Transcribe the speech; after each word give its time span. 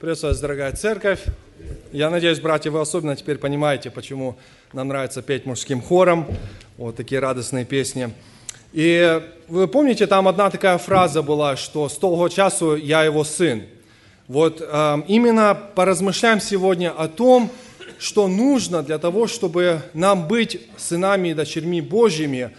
Приветствую 0.00 0.32
вас, 0.32 0.40
дорогая 0.40 0.72
церковь. 0.72 1.20
Я 1.92 2.10
надеюсь, 2.10 2.40
братья, 2.40 2.68
вы 2.72 2.80
особенно 2.80 3.14
теперь 3.14 3.38
понимаете, 3.38 3.92
почему 3.92 4.36
нам 4.72 4.88
нравится 4.88 5.22
петь 5.22 5.46
мужским 5.46 5.80
хором. 5.80 6.26
Вот 6.76 6.96
такие 6.96 7.20
радостные 7.20 7.64
песни. 7.64 8.12
И 8.72 9.22
вы 9.46 9.68
помните, 9.68 10.08
там 10.08 10.26
одна 10.26 10.50
такая 10.50 10.78
фраза 10.78 11.22
была, 11.22 11.56
что 11.56 11.88
с 11.88 11.96
того 11.96 12.28
часу 12.28 12.74
я 12.74 13.04
его 13.04 13.22
сын. 13.22 13.62
Вот 14.26 14.60
э, 14.60 14.96
именно 15.06 15.56
поразмышляем 15.76 16.40
сегодня 16.40 16.90
о 16.90 17.06
том, 17.06 17.48
что 18.00 18.26
нужно 18.26 18.82
для 18.82 18.98
того, 18.98 19.28
чтобы 19.28 19.80
нам 19.94 20.26
быть 20.26 20.60
сынами 20.76 21.28
и 21.28 21.34
дочерьми 21.34 21.80
Божьими, 21.80 22.50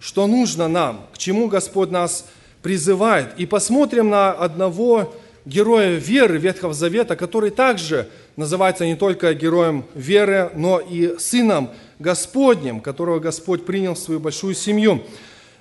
что 0.00 0.26
нужно 0.26 0.66
нам, 0.66 1.06
к 1.14 1.18
чему 1.18 1.46
Господь 1.46 1.92
нас 1.92 2.26
призывает. 2.62 3.28
И 3.36 3.46
посмотрим 3.46 4.08
на 4.08 4.32
одного 4.32 5.14
героя 5.44 5.96
веры 5.96 6.38
Ветхого 6.38 6.74
Завета, 6.74 7.16
который 7.16 7.50
также 7.50 8.08
называется 8.36 8.86
не 8.86 8.96
только 8.96 9.34
героем 9.34 9.84
веры, 9.94 10.50
но 10.54 10.80
и 10.80 11.18
сыном 11.18 11.70
Господним, 11.98 12.80
которого 12.80 13.18
Господь 13.18 13.64
принял 13.66 13.94
в 13.94 13.98
свою 13.98 14.20
большую 14.20 14.54
семью. 14.54 15.02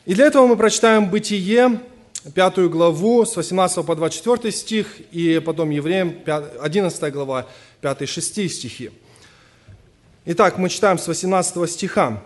И 0.06 0.14
для 0.14 0.26
этого 0.26 0.48
мы 0.48 0.56
прочитаем 0.56 1.10
Бытие, 1.10 1.80
пятую 2.34 2.70
главу, 2.70 3.26
с 3.26 3.36
18 3.36 3.86
по 3.86 3.96
24 3.96 4.52
стих, 4.52 4.88
и 5.12 5.40
потом 5.40 5.70
Евреям, 5.70 6.16
11 6.62 7.14
глава, 7.14 7.48
5-6 7.82 8.48
стихи. 8.50 8.92
Итак, 10.26 10.58
мы 10.58 10.70
читаем 10.70 10.98
с 10.98 11.08
18 11.08 11.70
стиха. 11.70 12.22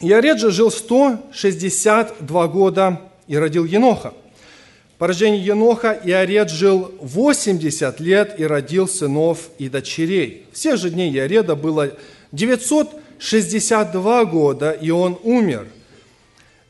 «Иаред 0.00 0.38
же 0.38 0.50
жил 0.50 0.70
162 0.70 2.48
года 2.48 3.00
и 3.26 3.36
родил 3.36 3.64
Еноха. 3.64 4.12
По 5.04 5.08
рождению 5.08 5.44
Еноха 5.44 6.00
Иаред 6.02 6.48
жил 6.48 6.94
80 6.98 8.00
лет 8.00 8.40
и 8.40 8.46
родил 8.46 8.88
сынов 8.88 9.50
и 9.58 9.68
дочерей. 9.68 10.46
Все 10.54 10.76
же 10.76 10.88
дней 10.88 11.14
Иареда 11.14 11.56
было 11.56 11.90
962 12.32 14.24
года, 14.24 14.70
и 14.70 14.88
он 14.88 15.18
умер. 15.22 15.66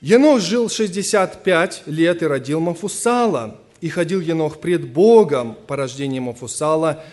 Енох 0.00 0.40
жил 0.40 0.68
65 0.68 1.84
лет 1.86 2.22
и 2.24 2.26
родил 2.26 2.58
Мафусала. 2.58 3.60
И 3.80 3.88
ходил 3.88 4.20
Енох 4.20 4.58
пред 4.58 4.84
Богом 4.88 5.56
по 5.68 5.76
рождению 5.76 6.22
Мафусала 6.22 7.04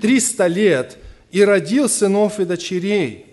300 0.00 0.46
лет 0.46 0.96
и 1.30 1.44
родил 1.44 1.90
сынов 1.90 2.40
и 2.40 2.46
дочерей. 2.46 3.26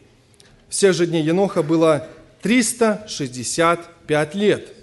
Все 0.67 0.91
же 0.91 1.07
дней 1.07 1.23
Еноха 1.23 1.63
было 1.63 2.09
365 2.41 4.35
лет. 4.35 4.73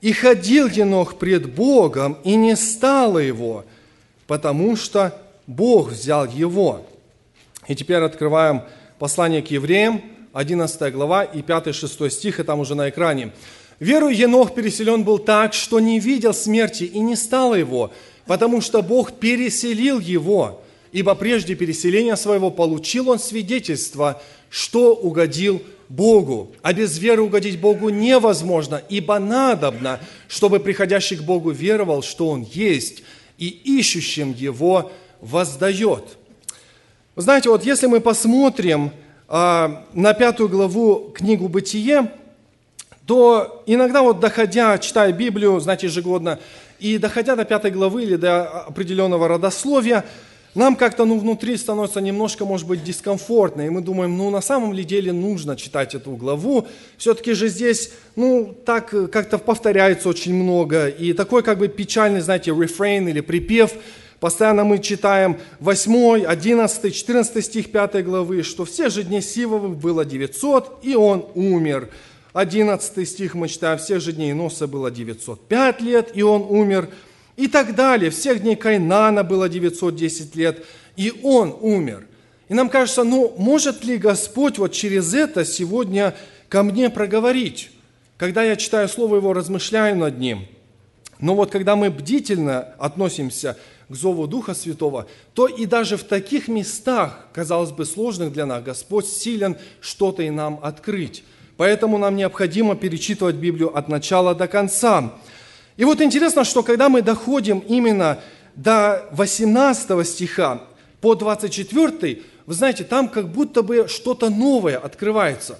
И 0.00 0.12
ходил 0.12 0.66
Енох 0.66 1.16
пред 1.18 1.52
Богом, 1.52 2.16
и 2.24 2.34
не 2.34 2.56
стало 2.56 3.18
его, 3.18 3.64
потому 4.26 4.76
что 4.76 5.14
Бог 5.46 5.90
взял 5.90 6.26
его. 6.26 6.86
И 7.68 7.74
теперь 7.74 7.98
открываем 7.98 8.62
послание 8.98 9.42
к 9.42 9.48
евреям, 9.48 10.02
11 10.32 10.92
глава 10.92 11.24
и 11.24 11.42
5-6 11.42 12.10
стих, 12.10 12.40
и 12.40 12.44
там 12.44 12.60
уже 12.60 12.74
на 12.74 12.88
экране. 12.88 13.32
«Веру 13.78 14.08
Енох 14.08 14.54
переселен 14.54 15.04
был 15.04 15.18
так, 15.18 15.54
что 15.54 15.80
не 15.80 16.00
видел 16.00 16.34
смерти, 16.34 16.84
и 16.84 16.98
не 17.00 17.16
стало 17.16 17.54
его, 17.54 17.90
потому 18.26 18.60
что 18.60 18.82
Бог 18.82 19.12
переселил 19.14 19.98
его, 19.98 20.62
ибо 20.92 21.14
прежде 21.14 21.54
переселения 21.54 22.16
своего 22.16 22.50
получил 22.50 23.10
он 23.10 23.18
свидетельство, 23.18 24.22
что 24.50 24.94
угодил 24.94 25.62
Богу. 25.90 26.52
А 26.62 26.72
без 26.72 26.98
веры 26.98 27.20
угодить 27.20 27.60
Богу 27.60 27.88
невозможно, 27.90 28.80
ибо 28.88 29.18
надобно, 29.18 30.00
чтобы 30.28 30.60
приходящий 30.60 31.16
к 31.16 31.22
Богу 31.22 31.50
веровал, 31.50 32.02
что 32.02 32.28
Он 32.28 32.42
есть, 32.42 33.02
и 33.38 33.48
ищущим 33.48 34.32
Его 34.32 34.92
воздает. 35.20 36.16
Вы 37.16 37.22
знаете, 37.22 37.50
вот 37.50 37.64
если 37.64 37.88
мы 37.88 38.00
посмотрим 38.00 38.92
а, 39.26 39.84
на 39.92 40.14
пятую 40.14 40.48
главу 40.48 41.12
книгу 41.12 41.48
«Бытие», 41.48 42.12
то 43.04 43.64
иногда 43.66 44.02
вот 44.02 44.20
доходя, 44.20 44.78
читая 44.78 45.12
Библию, 45.12 45.58
знаете, 45.58 45.88
ежегодно, 45.88 46.38
и 46.78 46.98
доходя 46.98 47.34
до 47.34 47.44
пятой 47.44 47.72
главы 47.72 48.04
или 48.04 48.14
до 48.14 48.44
определенного 48.62 49.26
родословия, 49.26 50.04
нам 50.54 50.74
как-то 50.74 51.04
ну, 51.04 51.18
внутри 51.18 51.56
становится 51.56 52.00
немножко, 52.00 52.44
может 52.44 52.66
быть, 52.66 52.82
дискомфортно, 52.82 53.66
и 53.66 53.70
мы 53.70 53.82
думаем, 53.82 54.16
ну, 54.16 54.30
на 54.30 54.40
самом 54.40 54.72
ли 54.72 54.82
деле 54.82 55.12
нужно 55.12 55.56
читать 55.56 55.94
эту 55.94 56.12
главу, 56.12 56.66
все-таки 56.96 57.34
же 57.34 57.48
здесь, 57.48 57.92
ну, 58.16 58.56
так 58.64 58.92
э, 58.92 59.06
как-то 59.06 59.38
повторяется 59.38 60.08
очень 60.08 60.34
много, 60.34 60.88
и 60.88 61.12
такой 61.12 61.42
как 61.42 61.58
бы 61.58 61.68
печальный, 61.68 62.20
знаете, 62.20 62.50
рефрейн 62.50 63.06
или 63.08 63.20
припев, 63.20 63.74
постоянно 64.18 64.64
мы 64.64 64.80
читаем 64.80 65.38
8, 65.60 66.24
11, 66.24 66.94
14 66.94 67.44
стих 67.44 67.70
5 67.70 68.04
главы, 68.04 68.42
что 68.42 68.64
все 68.64 68.90
же 68.90 69.04
дни 69.04 69.20
Сивовых 69.20 69.76
было 69.76 70.04
900, 70.04 70.80
и 70.82 70.96
он 70.96 71.26
умер. 71.34 71.90
11 72.32 73.08
стих 73.08 73.34
мы 73.34 73.48
читаем, 73.48 73.78
всех 73.78 74.00
же 74.00 74.12
дней 74.12 74.32
Носа 74.32 74.66
было 74.66 74.90
905 74.90 75.80
лет, 75.80 76.10
и 76.14 76.22
он 76.22 76.42
умер 76.48 76.88
и 77.40 77.48
так 77.48 77.74
далее. 77.74 78.10
Всех 78.10 78.42
дней 78.42 78.54
Кайнана 78.54 79.24
было 79.24 79.48
910 79.48 80.36
лет, 80.36 80.62
и 80.94 81.10
он 81.22 81.56
умер. 81.58 82.06
И 82.50 82.54
нам 82.54 82.68
кажется, 82.68 83.02
ну, 83.02 83.34
может 83.38 83.82
ли 83.82 83.96
Господь 83.96 84.58
вот 84.58 84.72
через 84.72 85.14
это 85.14 85.46
сегодня 85.46 86.14
ко 86.50 86.62
мне 86.62 86.90
проговорить? 86.90 87.70
Когда 88.18 88.42
я 88.42 88.56
читаю 88.56 88.90
Слово 88.90 89.16
Его, 89.16 89.32
размышляю 89.32 89.96
над 89.96 90.18
ним. 90.18 90.46
Но 91.18 91.34
вот 91.34 91.50
когда 91.50 91.76
мы 91.76 91.88
бдительно 91.90 92.60
относимся 92.78 93.56
к 93.88 93.94
зову 93.94 94.26
Духа 94.26 94.52
Святого, 94.52 95.06
то 95.32 95.46
и 95.46 95.64
даже 95.64 95.96
в 95.96 96.04
таких 96.04 96.46
местах, 96.46 97.26
казалось 97.32 97.70
бы, 97.70 97.86
сложных 97.86 98.34
для 98.34 98.44
нас, 98.44 98.62
Господь 98.62 99.06
силен 99.06 99.56
что-то 99.80 100.22
и 100.22 100.28
нам 100.28 100.60
открыть. 100.62 101.24
Поэтому 101.56 101.96
нам 101.96 102.16
необходимо 102.16 102.76
перечитывать 102.76 103.36
Библию 103.36 103.74
от 103.74 103.88
начала 103.88 104.34
до 104.34 104.46
конца. 104.46 105.14
И 105.80 105.84
вот 105.84 106.02
интересно, 106.02 106.44
что 106.44 106.62
когда 106.62 106.90
мы 106.90 107.00
доходим 107.00 107.60
именно 107.60 108.18
до 108.54 109.08
18 109.12 110.06
стиха 110.06 110.62
по 111.00 111.14
24, 111.14 112.22
вы 112.44 112.54
знаете, 112.54 112.84
там 112.84 113.08
как 113.08 113.32
будто 113.32 113.62
бы 113.62 113.88
что-то 113.88 114.28
новое 114.28 114.76
открывается. 114.76 115.58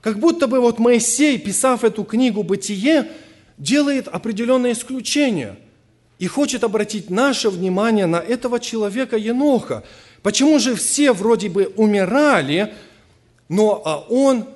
Как 0.00 0.18
будто 0.18 0.48
бы 0.48 0.58
вот 0.58 0.80
Моисей, 0.80 1.38
писав 1.38 1.84
эту 1.84 2.02
книгу 2.02 2.42
«Бытие», 2.42 3.12
делает 3.58 4.08
определенное 4.08 4.72
исключение 4.72 5.56
и 6.18 6.26
хочет 6.26 6.64
обратить 6.64 7.08
наше 7.08 7.48
внимание 7.48 8.06
на 8.06 8.16
этого 8.16 8.58
человека 8.58 9.16
Еноха. 9.16 9.84
Почему 10.22 10.58
же 10.58 10.74
все 10.74 11.12
вроде 11.12 11.48
бы 11.48 11.72
умирали, 11.76 12.74
но 13.48 13.80
а 13.84 13.98
он 13.98 14.46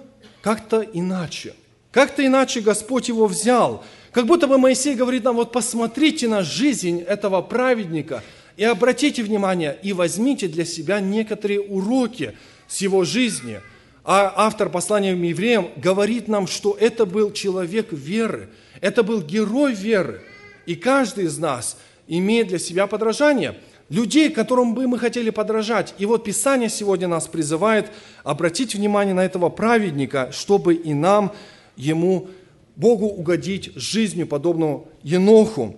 как-то 0.42 0.80
иначе? 0.80 1.54
Как-то 1.92 2.26
иначе 2.26 2.58
Господь 2.60 3.06
его 3.06 3.28
взял– 3.28 3.84
как 4.14 4.26
будто 4.26 4.46
бы 4.46 4.58
Моисей 4.58 4.94
говорит 4.94 5.24
нам, 5.24 5.34
вот 5.34 5.50
посмотрите 5.50 6.28
на 6.28 6.44
жизнь 6.44 7.00
этого 7.00 7.42
праведника 7.42 8.22
и 8.56 8.62
обратите 8.62 9.24
внимание, 9.24 9.76
и 9.82 9.92
возьмите 9.92 10.46
для 10.46 10.64
себя 10.64 11.00
некоторые 11.00 11.60
уроки 11.60 12.36
с 12.68 12.80
его 12.80 13.02
жизни. 13.04 13.60
А 14.04 14.32
автор 14.36 14.70
послания 14.70 15.10
евреям 15.10 15.68
говорит 15.76 16.28
нам, 16.28 16.46
что 16.46 16.76
это 16.78 17.06
был 17.06 17.32
человек 17.32 17.88
веры, 17.92 18.50
это 18.80 19.02
был 19.02 19.20
герой 19.20 19.74
веры. 19.74 20.22
И 20.64 20.76
каждый 20.76 21.24
из 21.24 21.36
нас 21.38 21.76
имеет 22.06 22.48
для 22.48 22.58
себя 22.58 22.86
подражание– 22.86 23.58
людей, 23.90 24.30
которым 24.30 24.74
бы 24.74 24.86
мы 24.86 24.98
хотели 24.98 25.30
подражать. 25.30 25.94
И 25.98 26.06
вот 26.06 26.24
Писание 26.24 26.68
сегодня 26.68 27.08
нас 27.08 27.28
призывает 27.28 27.90
обратить 28.22 28.74
внимание 28.74 29.14
на 29.14 29.24
этого 29.24 29.50
праведника, 29.50 30.30
чтобы 30.32 30.74
и 30.74 30.94
нам 30.94 31.32
ему 31.76 32.28
Богу 32.76 33.06
угодить 33.06 33.72
жизнью, 33.76 34.26
подобного 34.26 34.84
Еноху. 35.02 35.76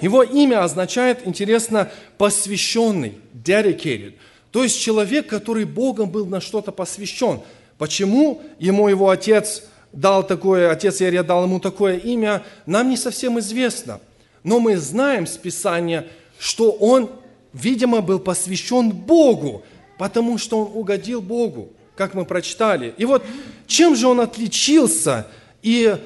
Его 0.00 0.22
имя 0.22 0.64
означает, 0.64 1.26
интересно, 1.26 1.90
посвященный, 2.16 3.18
dedicated. 3.34 4.14
То 4.50 4.62
есть 4.62 4.80
человек, 4.80 5.26
который 5.26 5.64
Богом 5.64 6.10
был 6.10 6.26
на 6.26 6.40
что-то 6.40 6.72
посвящен. 6.72 7.40
Почему 7.78 8.42
ему 8.58 8.88
его 8.88 9.10
отец 9.10 9.64
дал 9.92 10.26
такое, 10.26 10.70
отец 10.70 11.02
Иария 11.02 11.22
дал 11.22 11.44
ему 11.44 11.60
такое 11.60 11.96
имя, 11.96 12.42
нам 12.64 12.88
не 12.88 12.96
совсем 12.96 13.38
известно. 13.38 14.00
Но 14.42 14.60
мы 14.60 14.76
знаем 14.76 15.26
с 15.26 15.36
Писания, 15.36 16.06
что 16.38 16.70
он, 16.70 17.10
видимо, 17.52 18.00
был 18.00 18.18
посвящен 18.18 18.90
Богу, 18.90 19.62
потому 19.98 20.38
что 20.38 20.64
он 20.64 20.72
угодил 20.74 21.20
Богу, 21.20 21.70
как 21.96 22.14
мы 22.14 22.24
прочитали. 22.24 22.94
И 22.96 23.04
вот 23.04 23.22
чем 23.66 23.94
же 23.94 24.08
он 24.08 24.20
отличился 24.20 25.26
и 25.62 25.96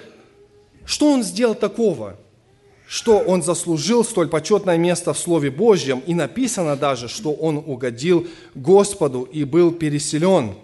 что 0.86 1.12
он 1.12 1.22
сделал 1.22 1.54
такого, 1.54 2.16
что 2.88 3.18
он 3.18 3.42
заслужил 3.42 4.04
столь 4.04 4.28
почетное 4.28 4.78
место 4.78 5.12
в 5.12 5.18
Слове 5.18 5.50
Божьем, 5.50 6.02
и 6.06 6.14
написано 6.14 6.76
даже, 6.76 7.08
что 7.08 7.32
он 7.32 7.58
угодил 7.58 8.26
Господу 8.54 9.22
и 9.22 9.44
был 9.44 9.72
переселен. 9.72 10.54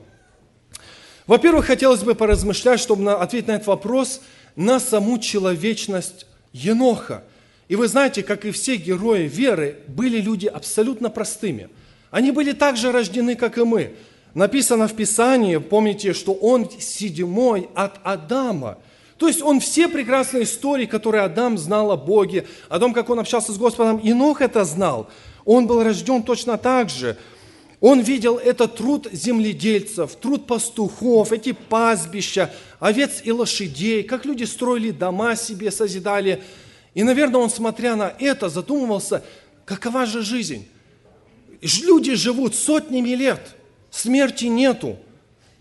Во-первых, 1.27 1.67
хотелось 1.67 2.03
бы 2.03 2.15
поразмышлять, 2.15 2.81
чтобы 2.81 3.13
ответить 3.13 3.49
на 3.49 3.53
этот 3.53 3.67
вопрос, 3.67 4.21
на 4.57 4.81
саму 4.81 5.19
человечность 5.19 6.27
Еноха. 6.53 7.25
И 7.69 7.77
вы 7.77 7.89
знаете, 7.89 8.23
как 8.23 8.45
и 8.45 8.51
все 8.51 8.77
герои 8.77 9.27
веры, 9.27 9.79
были 9.89 10.21
люди 10.21 10.47
абсолютно 10.47 11.11
простыми. 11.11 11.69
Они 12.11 12.31
были 12.31 12.53
так 12.53 12.77
же 12.77 12.93
рождены, 12.93 13.35
как 13.35 13.57
и 13.57 13.65
мы. 13.65 13.95
Написано 14.35 14.89
в 14.89 14.95
Писании, 14.95 15.57
помните, 15.57 16.13
что 16.13 16.33
он 16.35 16.69
седьмой 16.79 17.69
от 17.75 17.99
Адама. 18.03 18.79
То 19.23 19.29
есть 19.29 19.41
он 19.41 19.61
все 19.61 19.87
прекрасные 19.87 20.43
истории, 20.43 20.85
которые 20.85 21.23
Адам 21.23 21.57
знал 21.57 21.93
о 21.93 21.97
Боге, 21.97 22.45
о 22.69 22.81
том, 22.81 22.93
как 22.93 23.09
он 23.09 23.21
общался 23.21 23.53
с 23.53 23.57
Господом, 23.57 23.99
и 23.99 24.13
Нох 24.13 24.41
это 24.41 24.65
знал. 24.65 25.09
Он 25.45 25.69
был 25.69 25.85
рожден 25.85 26.25
точно 26.25 26.59
так 26.59 26.91
же. 26.91 27.17
Он 27.79 28.01
видел 28.01 28.37
этот 28.37 28.75
труд 28.75 29.07
земледельцев, 29.13 30.17
труд 30.17 30.49
пастухов, 30.49 31.31
эти 31.31 31.53
пастбища, 31.53 32.53
овец 32.81 33.21
и 33.23 33.31
лошадей, 33.31 34.03
как 34.03 34.25
люди 34.25 34.43
строили 34.43 34.91
дома 34.91 35.37
себе, 35.37 35.71
созидали. 35.71 36.43
И, 36.93 37.05
наверное, 37.05 37.43
он, 37.43 37.49
смотря 37.49 37.95
на 37.95 38.13
это, 38.19 38.49
задумывался, 38.49 39.23
какова 39.65 40.05
же 40.05 40.23
жизнь. 40.23 40.67
Люди 41.61 42.17
живут 42.17 42.57
сотнями 42.57 43.11
лет, 43.11 43.55
смерти 43.89 44.47
нету. 44.47 44.99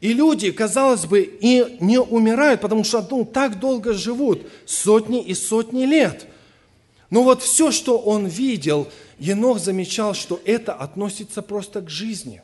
И 0.01 0.13
люди, 0.13 0.51
казалось 0.51 1.05
бы, 1.05 1.21
и 1.21 1.77
не 1.79 1.99
умирают, 1.99 2.59
потому 2.59 2.83
что 2.83 3.05
ну, 3.09 3.23
так 3.23 3.59
долго 3.59 3.93
живут, 3.93 4.41
сотни 4.65 5.21
и 5.21 5.33
сотни 5.33 5.85
лет. 5.85 6.27
Но 7.09 7.23
вот 7.23 7.41
все, 7.41 7.71
что 7.71 7.97
он 7.97 8.25
видел– 8.25 8.87
Енох 9.21 9.59
замечал, 9.59 10.15
что 10.15 10.41
это 10.45 10.73
относится 10.73 11.43
просто 11.43 11.81
к 11.81 11.89
жизни. 11.91 12.41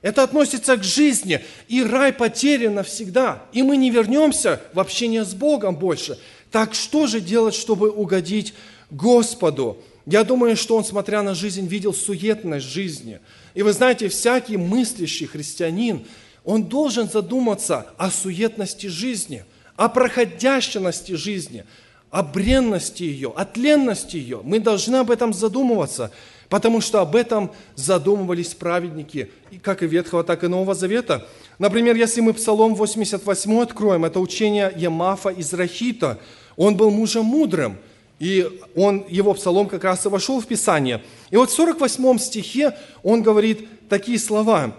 Это 0.00 0.22
относится 0.22 0.76
к 0.78 0.82
жизни, 0.82 1.44
и 1.68 1.82
рай 1.82 2.14
потерян 2.14 2.74
навсегда, 2.76 3.42
и 3.52 3.62
мы 3.62 3.76
не 3.76 3.90
вернемся 3.90 4.62
в 4.72 4.80
общение 4.80 5.24
с 5.24 5.34
Богом 5.34 5.76
больше. 5.76 6.18
Так 6.50 6.72
что 6.72 7.06
же 7.06 7.20
делать, 7.20 7.54
чтобы 7.54 7.90
угодить 7.90 8.54
Господу? 8.90 9.76
Я 10.06 10.24
думаю, 10.24 10.56
что 10.56 10.78
он, 10.78 10.84
смотря 10.84 11.22
на 11.22 11.34
жизнь, 11.34 11.66
видел 11.66 11.92
суетность 11.92 12.66
жизни. 12.66 13.20
И 13.52 13.62
вы 13.62 13.74
знаете, 13.74 14.08
всякий 14.08 14.56
мыслящий 14.56 15.26
христианин, 15.26 16.06
он 16.48 16.64
должен 16.64 17.08
задуматься 17.08 17.86
о 17.96 18.10
суетности 18.10 18.86
жизни, 18.86 19.44
о 19.76 19.88
проходящности 19.88 21.12
жизни– 21.12 21.64
о 22.10 22.22
бренности 22.22 23.02
ее, 23.02 23.32
о 23.36 23.44
тленности 23.44 24.16
ее. 24.16 24.40
Мы 24.42 24.60
должны 24.60 24.96
об 24.96 25.10
этом 25.10 25.32
задумываться, 25.32 26.10
потому 26.48 26.80
что 26.80 27.00
об 27.00 27.14
этом 27.14 27.52
задумывались 27.74 28.54
праведники, 28.54 29.30
как 29.62 29.82
и 29.82 29.86
Ветхого, 29.86 30.24
так 30.24 30.42
и 30.44 30.48
Нового 30.48 30.74
Завета. 30.74 31.26
Например, 31.58 31.94
если 31.94 32.20
мы 32.20 32.32
Псалом 32.32 32.74
88 32.74 33.60
откроем, 33.60 34.04
это 34.04 34.20
учение 34.20 34.72
Емафа 34.74 35.28
из 35.28 35.52
Рахита. 35.52 36.18
Он 36.56 36.76
был 36.76 36.90
мужем 36.90 37.26
мудрым, 37.26 37.76
и 38.18 38.48
он, 38.74 39.04
его 39.08 39.34
псалом 39.34 39.68
как 39.68 39.84
раз 39.84 40.06
и 40.06 40.08
вошел 40.08 40.40
в 40.40 40.46
Писание. 40.46 41.04
И 41.30 41.36
вот 41.36 41.50
в 41.50 41.54
48 41.54 42.18
стихе 42.18 42.74
он 43.02 43.22
говорит 43.22 43.68
такие 43.88 44.18
слова. 44.18 44.74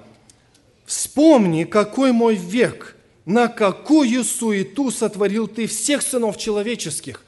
«Вспомни, 0.89 1.65
какой 1.65 2.11
мой 2.13 2.33
век, 2.33 2.95
на 3.23 3.47
какую 3.47 4.23
суету 4.23 4.89
сотворил 4.89 5.47
ты 5.47 5.67
всех 5.67 6.01
сынов 6.01 6.35
человеческих. 6.35 7.23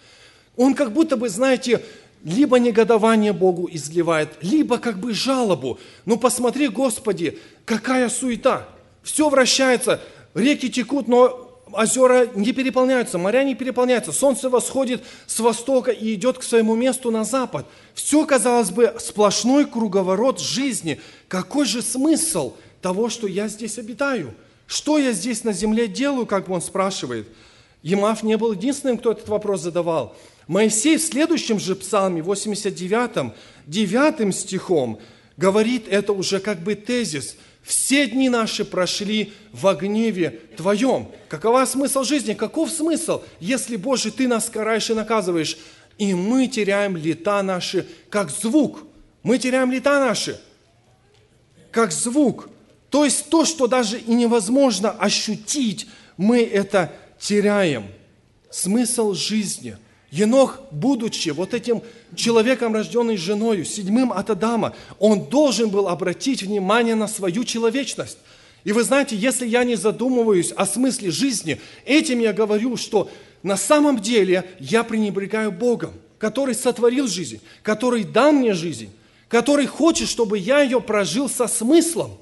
Он 0.57 0.73
как 0.73 0.91
будто 0.91 1.15
бы, 1.15 1.29
знаете, 1.29 1.83
либо 2.23 2.57
негодование 2.57 3.33
Богу 3.33 3.69
изливает, 3.71 4.29
либо 4.41 4.79
как 4.79 4.97
бы 4.97 5.13
жалобу. 5.13 5.77
Ну 6.05 6.17
посмотри, 6.17 6.69
Господи, 6.69 7.37
какая 7.63 8.09
суета. 8.09 8.67
Все 9.03 9.29
вращается, 9.29 10.01
реки 10.33 10.67
текут, 10.67 11.07
но 11.07 11.61
озера 11.71 12.29
не 12.33 12.53
переполняются, 12.53 13.19
моря 13.19 13.43
не 13.43 13.53
переполняются, 13.53 14.11
солнце 14.11 14.49
восходит 14.49 15.03
с 15.27 15.39
востока 15.39 15.91
и 15.91 16.15
идет 16.15 16.39
к 16.39 16.43
своему 16.43 16.73
месту 16.73 17.11
на 17.11 17.23
запад. 17.23 17.67
Все, 17.93 18.25
казалось 18.25 18.71
бы, 18.71 18.95
сплошной 18.97 19.65
круговорот 19.65 20.39
жизни. 20.41 20.99
Какой 21.27 21.65
же 21.65 21.83
смысл 21.83 22.55
того, 22.81 23.09
что 23.09 23.27
я 23.27 23.47
здесь 23.47 23.77
обитаю? 23.77 24.33
Что 24.67 24.97
я 24.97 25.11
здесь 25.11 25.43
на 25.43 25.53
земле 25.53 25.87
делаю, 25.87 26.25
как 26.25 26.49
он 26.49 26.61
спрашивает. 26.61 27.27
Емав 27.83 28.23
не 28.23 28.37
был 28.37 28.53
единственным, 28.53 28.97
кто 28.97 29.11
этот 29.11 29.27
вопрос 29.27 29.61
задавал. 29.61 30.15
Моисей 30.47 30.97
в 30.97 31.01
следующем 31.01 31.59
же 31.59 31.75
псалме, 31.75 32.21
89, 32.21 33.33
9 33.67 34.35
стихом, 34.35 34.99
говорит 35.37 35.87
это 35.89 36.13
уже 36.13 36.39
как 36.39 36.61
бы 36.61 36.75
тезис. 36.75 37.35
«Все 37.63 38.07
дни 38.07 38.27
наши 38.27 38.65
прошли 38.65 39.33
во 39.51 39.75
гневе 39.75 40.41
Твоем». 40.57 41.11
Какова 41.29 41.65
смысл 41.65 42.03
жизни? 42.03 42.33
Каков 42.33 42.71
смысл, 42.71 43.21
если, 43.39 43.75
Боже, 43.75 44.11
Ты 44.11 44.27
нас 44.27 44.49
караешь 44.49 44.89
и 44.89 44.95
наказываешь, 44.95 45.57
и 45.99 46.15
мы 46.15 46.47
теряем 46.47 46.97
лета 46.97 47.43
наши, 47.43 47.87
как 48.09 48.31
звук. 48.31 48.79
Мы 49.21 49.37
теряем 49.37 49.71
лета 49.71 49.99
наши, 49.99 50.41
как 51.71 51.91
звук. 51.91 52.49
То 52.91 53.05
есть 53.05 53.29
то, 53.29 53.45
что 53.45 53.67
даже 53.67 53.97
и 53.97 54.13
невозможно 54.13 54.91
ощутить, 54.91 55.87
мы 56.17 56.41
это 56.41 56.91
теряем. 57.19 57.85
Смысл 58.51 59.13
жизни. 59.13 59.77
Енох, 60.11 60.59
будучи 60.71 61.29
вот 61.29 61.53
этим 61.53 61.81
человеком, 62.15 62.75
рожденный 62.75 63.15
женою, 63.15 63.63
седьмым 63.63 64.11
от 64.11 64.29
Адама, 64.29 64.75
он 64.99 65.23
должен 65.23 65.69
был 65.69 65.87
обратить 65.87 66.43
внимание 66.43 66.95
на 66.95 67.07
свою 67.07 67.45
человечность. 67.45 68.17
И 68.65 68.73
вы 68.73 68.83
знаете, 68.83 69.15
если 69.15 69.47
я 69.47 69.63
не 69.63 69.75
задумываюсь 69.75 70.51
о 70.51 70.65
смысле 70.65 71.11
жизни, 71.11 71.61
этим 71.85 72.19
я 72.19 72.33
говорю, 72.33 72.75
что 72.75 73.09
на 73.41 73.55
самом 73.55 74.01
деле 74.01 74.43
я 74.59 74.83
пренебрегаю 74.83 75.53
Богом, 75.53 75.93
который 76.17 76.55
сотворил 76.55 77.07
жизнь, 77.07 77.39
который 77.63 78.03
дал 78.03 78.33
мне 78.33 78.53
жизнь, 78.53 78.89
который 79.29 79.65
хочет, 79.65 80.09
чтобы 80.09 80.37
я 80.37 80.61
ее 80.61 80.81
прожил 80.81 81.29
со 81.29 81.47
смыслом. 81.47 82.17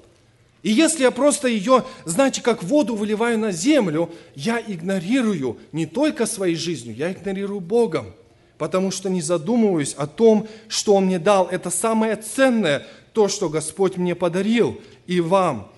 И 0.61 0.71
если 0.71 1.03
я 1.03 1.11
просто 1.11 1.47
ее, 1.47 1.85
знаете, 2.05 2.41
как 2.41 2.63
воду 2.63 2.95
выливаю 2.95 3.39
на 3.39 3.51
землю, 3.51 4.11
я 4.35 4.59
игнорирую 4.59 5.57
не 5.71 5.85
только 5.85 6.25
своей 6.25 6.55
жизнью, 6.55 6.95
я 6.95 7.11
игнорирую 7.11 7.61
Богом, 7.61 8.13
потому 8.57 8.91
что 8.91 9.09
не 9.09 9.21
задумываюсь 9.21 9.93
о 9.93 10.05
том, 10.05 10.47
что 10.67 10.95
Он 10.95 11.05
мне 11.05 11.17
дал. 11.17 11.47
Это 11.47 11.69
самое 11.69 12.17
ценное, 12.17 12.85
то, 13.13 13.29
что 13.29 13.47
Господь 13.47 13.95
мне 13.95 14.15
подарил 14.15 14.79
и 15.07 15.21
вам. 15.21 15.71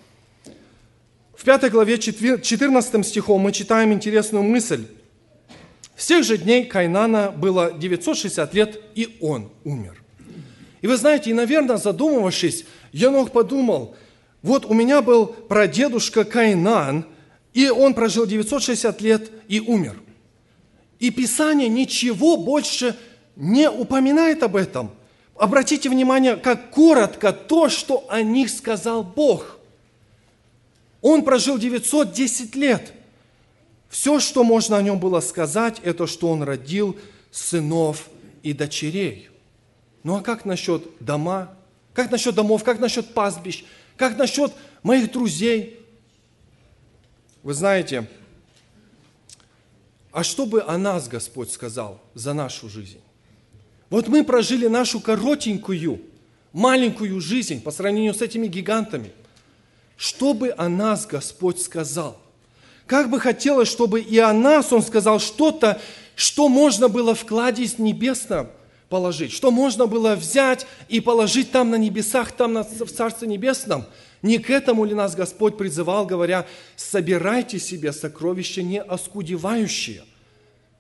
В 1.35 1.43
5 1.43 1.71
главе 1.71 1.97
14 1.97 3.05
стихом 3.05 3.41
мы 3.41 3.51
читаем 3.51 3.93
интересную 3.93 4.43
мысль. 4.43 4.85
Всех 5.95 6.23
же 6.23 6.37
дней 6.37 6.65
Кайнана 6.65 7.29
было 7.29 7.71
960 7.71 8.53
лет, 8.55 8.81
и 8.95 9.17
он 9.21 9.51
умер. 9.63 10.01
И 10.81 10.87
вы 10.87 10.97
знаете, 10.97 11.29
и, 11.29 11.33
наверное, 11.33 11.77
задумывавшись, 11.77 12.65
Енох 12.91 13.31
подумал– 13.31 13.95
вот 14.41 14.65
у 14.65 14.74
меня 14.74 15.01
был 15.01 15.27
прадедушка 15.27 16.24
Кайнан, 16.24 17.05
и 17.53 17.69
он 17.69 17.93
прожил 17.93 18.25
960 18.25 19.01
лет 19.01 19.31
и 19.48 19.60
умер. 19.60 20.01
И 21.00 21.12
Писание 21.12 21.67
ничего 21.67 22.38
больше 22.38 22.95
не 23.36 23.69
упоминает 23.69 24.43
об 24.43 24.55
этом. 24.55 24.91
Обратите 25.36 25.89
внимание, 25.89 26.36
как 26.36 26.71
коротко 26.71 27.33
то, 27.33 27.69
что 27.69 28.05
о 28.10 28.21
них 28.21 28.50
сказал 28.50 29.03
Бог. 29.03 29.57
Он 31.01 31.24
прожил 31.24 31.57
910 31.57 32.55
лет. 32.55 32.93
Все, 33.89 34.19
что 34.19 34.43
можно 34.43 34.77
о 34.77 34.81
нем 34.81 35.00
было 35.00 35.19
сказать, 35.19 35.79
это 35.83 36.07
что 36.07 36.29
он 36.29 36.43
родил 36.43 36.98
сынов 37.31 38.07
и 38.43 38.53
дочерей. 38.53 39.29
Ну 40.03 40.15
а 40.15 40.21
как 40.21 40.45
насчет 40.45 40.83
дома? 41.00 41.55
Как 41.93 42.12
насчет 42.12 42.36
домов? 42.36 42.63
Как 42.63 42.79
насчет 42.79 43.13
пастбищ? 43.13 43.65
Как 44.01 44.17
насчет 44.17 44.51
моих 44.81 45.12
друзей? 45.12 45.79
Вы 47.43 47.53
знаете, 47.53 48.10
а 50.12 50.24
что 50.24 50.48
бы 50.48 50.63
о 50.63 50.75
нас 50.79 51.08
Господь 51.08 51.51
сказал 51.51 52.01
за 52.15 52.34
нашу 52.34 52.67
жизнь? 52.67 53.00
Вот 53.91 54.08
мы 54.08 54.24
прожили 54.24 54.65
нашу 54.65 55.01
коротенькую, 55.01 56.01
маленькую 56.51 57.22
жизнь 57.22 57.62
по 57.62 57.70
сравнению 57.70 58.15
с 58.15 58.24
этими 58.24 58.48
гигантами. 58.48 59.12
Что 59.98 60.34
бы 60.34 60.51
о 60.58 60.67
нас 60.67 61.05
Господь 61.05 61.62
сказал? 61.62 62.20
Как 62.88 63.08
бы 63.08 63.20
хотелось, 63.20 63.67
чтобы 63.67 64.01
и 64.01 64.17
о 64.17 64.34
нас 64.34 64.74
Он 64.74 64.81
сказал 64.81 65.20
что-то, 65.20 65.79
что 66.15 66.50
можно 66.50 66.88
было 66.88 67.13
в 67.13 67.24
кладезь 67.24 67.77
небесном 67.77 68.50
положить, 68.91 69.31
что 69.31 69.51
можно 69.51 69.88
было 69.88 70.15
взять 70.15 70.67
и 70.89 71.00
положить 71.00 71.51
там 71.51 71.71
на 71.71 71.75
небесах, 71.75 72.33
там 72.33 72.62
в 72.62 72.91
Царстве 72.91 73.27
Небесном. 73.27 73.86
Не 74.21 74.38
к 74.38 74.50
этому 74.51 74.83
ли 74.83 74.93
нас 74.93 75.15
Господь 75.15 75.57
призывал, 75.57 76.05
говоря, 76.05 76.45
собирайте 76.75 77.57
себе 77.57 77.93
сокровища 77.93 78.62
не 78.62 78.79
оскудевающие, 78.79 80.03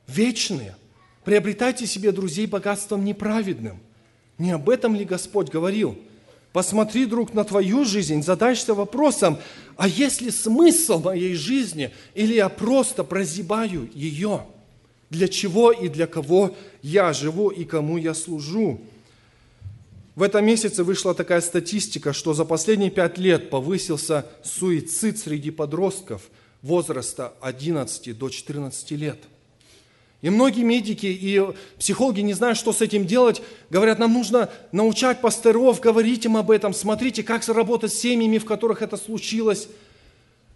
вечные, 0.07 0.75
приобретайте 1.23 1.87
себе 1.87 2.11
друзей 2.11 2.45
богатством 2.47 3.05
неправедным. 3.05 3.79
Не 4.37 4.51
об 4.51 4.69
этом 4.69 4.93
ли 4.93 5.05
Господь 5.05 5.49
говорил? 5.49 5.97
Посмотри, 6.51 7.05
друг, 7.05 7.33
на 7.33 7.45
твою 7.45 7.85
жизнь, 7.85 8.21
задайся 8.21 8.73
вопросом, 8.73 9.37
а 9.77 9.87
есть 9.87 10.19
ли 10.19 10.31
смысл 10.31 10.99
моей 10.99 11.33
жизни, 11.33 11.91
или 12.13 12.33
я 12.33 12.49
просто 12.49 13.05
прозябаю 13.05 13.89
ее? 13.93 14.43
Для 15.11 15.27
чего 15.27 15.73
и 15.73 15.89
для 15.89 16.07
кого 16.07 16.55
я 16.81 17.11
живу 17.11 17.49
и 17.49 17.65
кому 17.65 17.97
я 17.97 18.13
служу? 18.13 18.79
В 20.15 20.23
этом 20.23 20.45
месяце 20.45 20.85
вышла 20.85 21.13
такая 21.13 21.41
статистика, 21.41 22.13
что 22.13 22.33
за 22.33 22.45
последние 22.45 22.91
пять 22.91 23.17
лет 23.17 23.49
повысился 23.49 24.25
суицид 24.41 25.19
среди 25.19 25.51
подростков 25.51 26.21
возраста 26.61 27.33
11 27.41 28.17
до 28.17 28.29
14 28.29 28.91
лет. 28.91 29.19
И 30.21 30.29
многие 30.29 30.63
медики 30.63 31.07
и 31.07 31.41
психологи 31.77 32.21
не 32.21 32.33
знают, 32.33 32.57
что 32.57 32.71
с 32.71 32.81
этим 32.81 33.05
делать. 33.05 33.41
Говорят, 33.69 33.99
нам 33.99 34.13
нужно 34.13 34.49
научать 34.71 35.19
пасторов, 35.19 35.81
говорить 35.81 36.23
им 36.23 36.37
об 36.37 36.51
этом, 36.51 36.73
смотрите, 36.73 37.21
как 37.21 37.43
заработать 37.43 37.91
с 37.91 37.99
семьями, 37.99 38.37
в 38.37 38.45
которых 38.45 38.81
это 38.81 38.95
случилось. 38.95 39.67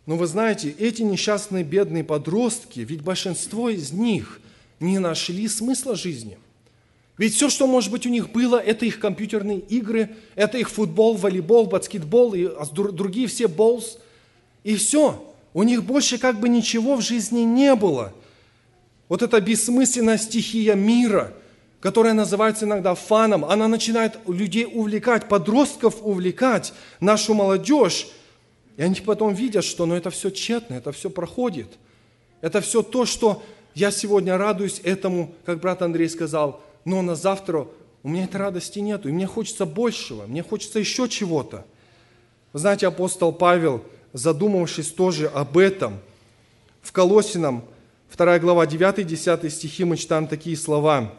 Но 0.06 0.18
вы 0.18 0.28
знаете, 0.28 0.70
эти 0.78 1.02
несчастные 1.02 1.64
бедные 1.64 2.04
подростки, 2.04 2.82
ведь 2.82 3.02
большинство 3.02 3.70
из 3.70 3.92
них 3.92 4.40
не 4.80 5.00
нашли 5.00 5.48
смысла 5.48 5.96
жизни. 5.96 6.38
Ведь 7.18 7.34
все, 7.34 7.50
что, 7.50 7.66
может 7.66 7.92
быть, 7.92 8.06
у 8.06 8.10
них 8.10 8.30
было, 8.32 8.58
это 8.58 8.86
их 8.86 9.00
компьютерные 9.00 9.60
игры, 9.60 10.16
это 10.36 10.58
их 10.58 10.70
футбол, 10.70 11.16
волейбол, 11.16 11.66
баскетбол 11.66 12.34
и 12.34 12.50
другие 12.74 13.28
все 13.28 13.48
болс. 13.48 14.00
И 14.64 14.76
все. 14.76 15.34
У 15.54 15.64
них 15.64 15.84
больше 15.86 16.18
как 16.18 16.40
бы 16.40 16.50
ничего 16.50 16.96
в 16.96 17.02
жизни 17.02 17.42
не 17.42 17.74
было. 17.76 18.14
Вот 19.08 19.22
эта 19.22 19.40
бессмысленная 19.40 20.18
стихия 20.18 20.76
мира, 20.76 21.34
которая 21.80 22.14
называется 22.14 22.66
иногда 22.66 22.96
фаном, 22.96 23.46
она 23.46 23.68
начинает 23.68 24.18
людей 24.28 24.68
увлекать, 24.70 25.30
подростков 25.30 25.96
увлекать, 26.02 26.74
нашу 27.00 27.34
молодежь. 27.34 28.08
И 28.78 28.84
они 28.84 28.96
потом 29.02 29.34
видят, 29.34 29.64
что 29.64 29.86
ну, 29.86 29.96
это 29.96 30.10
все 30.10 30.30
тщетно, 30.30 30.76
это 30.76 30.92
все 30.92 31.10
проходит. 31.10 31.68
Это 32.42 32.62
все 32.62 32.84
то, 32.84 33.06
что 33.06 33.42
я 33.74 33.92
сегодня 33.92 34.38
радуюсь 34.38 34.82
этому, 34.84 35.34
как 35.46 35.60
брат 35.60 35.82
Андрей 35.82 36.10
сказал, 36.10 36.62
но 36.84 37.02
на 37.02 37.16
завтра 37.16 37.68
у 38.04 38.10
меня 38.10 38.26
этой 38.26 38.38
радости 38.38 38.80
нету, 38.80 39.10
и 39.10 39.12
мне 39.12 39.28
хочется 39.28 39.66
большего, 39.66 40.28
мне 40.28 40.44
хочется 40.44 40.80
еще 40.80 41.10
чего-то. 41.10 41.66
Вы 42.54 42.60
знаете, 42.60 42.88
апостол 42.88 43.34
Павел, 43.34 43.84
задумавшись 44.14 44.92
тоже 44.92 45.28
об 45.28 45.58
этом, 45.58 46.00
в 46.82 46.92
Колосинам, 46.92 47.66
2 48.16 48.40
глава, 48.40 48.66
9-10 48.66 49.50
стихи 49.50 49.84
мы 49.84 49.98
читаем 49.98 50.28
такие 50.28 50.56
слова. 50.56 51.14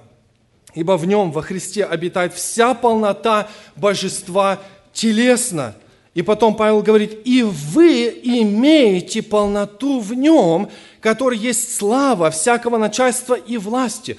«Ибо 0.74 0.96
в 0.96 1.06
нем, 1.06 1.32
во 1.32 1.42
Христе, 1.42 1.84
обитает 1.84 2.32
вся 2.34 2.74
полнота 2.74 3.48
божества 3.74 4.60
телесно». 4.92 5.74
И 6.16 6.22
потом 6.22 6.56
Павел 6.56 6.80
говорит, 6.80 7.20
«И 7.26 7.42
вы 7.42 8.08
имеете 8.22 9.22
полноту 9.22 10.00
в 10.00 10.14
нем, 10.14 10.70
который 11.02 11.36
есть 11.36 11.76
слава 11.76 12.30
всякого 12.30 12.78
начальства 12.78 13.34
и 13.34 13.58
власти». 13.58 14.16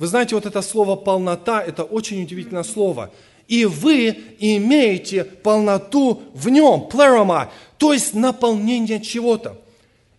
Вы 0.00 0.08
знаете, 0.08 0.34
вот 0.34 0.44
это 0.44 0.60
слово 0.60 0.96
«полнота»– 0.96 1.62
это 1.66 1.84
очень 1.84 2.24
удивительное 2.24 2.64
слово. 2.64 3.12
И 3.46 3.64
вы 3.64 4.18
имеете 4.40 5.22
полноту 5.22 6.20
в 6.34 6.48
нем, 6.48 6.88
плерома, 6.88 7.52
то 7.76 7.92
есть 7.92 8.14
наполнение 8.14 9.00
чего-то. 9.00 9.56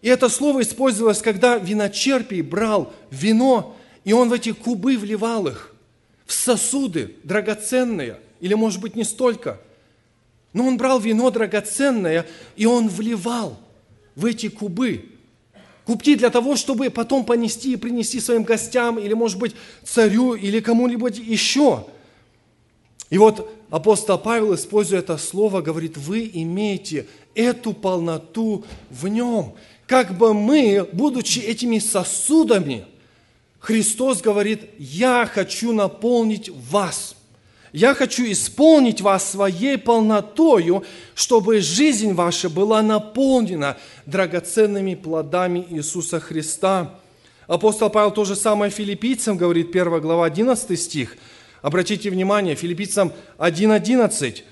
И 0.01 0.07
это 0.07 0.29
слово 0.29 0.62
использовалось, 0.62 1.21
когда 1.21 1.57
виночерпий 1.57 2.41
брал 2.41 2.93
вино, 3.12 3.75
и 4.05 4.13
он 4.13 4.29
в 4.29 4.33
эти 4.33 4.53
кубы 4.53 4.95
вливал 4.95 5.45
их, 5.48 5.75
в 6.25 6.31
сосуды 6.31 7.17
драгоценные, 7.25 8.21
или, 8.39 8.53
может 8.53 8.79
быть, 8.79 8.95
не 8.95 9.03
столько. 9.03 9.59
Но 10.53 10.65
он 10.65 10.77
брал 10.77 11.00
вино 11.00 11.29
драгоценное, 11.29 12.25
и 12.56 12.65
он 12.65 12.88
вливал 12.88 13.60
в 14.15 14.25
эти 14.25 14.50
кубы. 14.50 15.06
Купти 15.86 16.15
для 16.15 16.29
того, 16.29 16.56
чтобы 16.56 16.89
потом 16.89 17.24
понести 17.24 17.74
и 17.74 17.77
принести 17.77 18.20
своим 18.20 18.44
гостям, 18.44 19.00
или, 19.00 19.13
может 19.13 19.38
быть, 19.39 19.56
царю, 19.84 20.36
или 20.36 20.60
кому-нибудь 20.60 21.18
еще. 21.18 21.86
И 23.10 23.18
вот 23.18 23.51
апостол 23.70 24.18
Павел, 24.18 24.53
используя 24.53 25.00
это 25.00 25.18
слово, 25.18 25.62
говорит, 25.62 25.98
вы 25.98 26.29
имеете 26.32 27.08
эту 27.34 27.74
полноту 27.74 28.65
в 28.89 29.08
нем. 29.08 29.56
Как 29.88 30.15
бы 30.15 30.34
мы, 30.34 30.88
будучи 30.91 31.39
этими 31.39 31.79
сосудами, 31.79 32.86
Христос 33.60 34.22
говорит, 34.22 34.62
я 34.77 35.29
хочу 35.32 35.74
наполнить 35.74 36.50
вас– 36.50 37.15
я 37.72 37.94
хочу 37.94 38.24
исполнить 38.32 39.02
вас 39.02 39.30
своей 39.30 39.78
полнотою, 39.78 40.84
чтобы 41.14 41.60
жизнь 41.60 42.14
ваша 42.14 42.50
была 42.50 42.82
наполнена 42.82 43.78
драгоценными 44.06 44.96
плодами 44.96 45.66
Иисуса 45.70 46.20
Христа. 46.20 46.96
Апостол 47.48 47.90
Павел 47.90 48.12
то 48.12 48.26
же 48.26 48.36
самое 48.36 48.72
филиппийцам 48.72 49.38
говорит, 49.38 49.70
1 49.70 50.02
глава, 50.02 50.26
11 50.26 50.80
стих. 50.80 51.18
Обратите 51.62 52.10
внимание, 52.10 52.56
филиппийцам 52.56 53.12
1.11. 53.38 54.44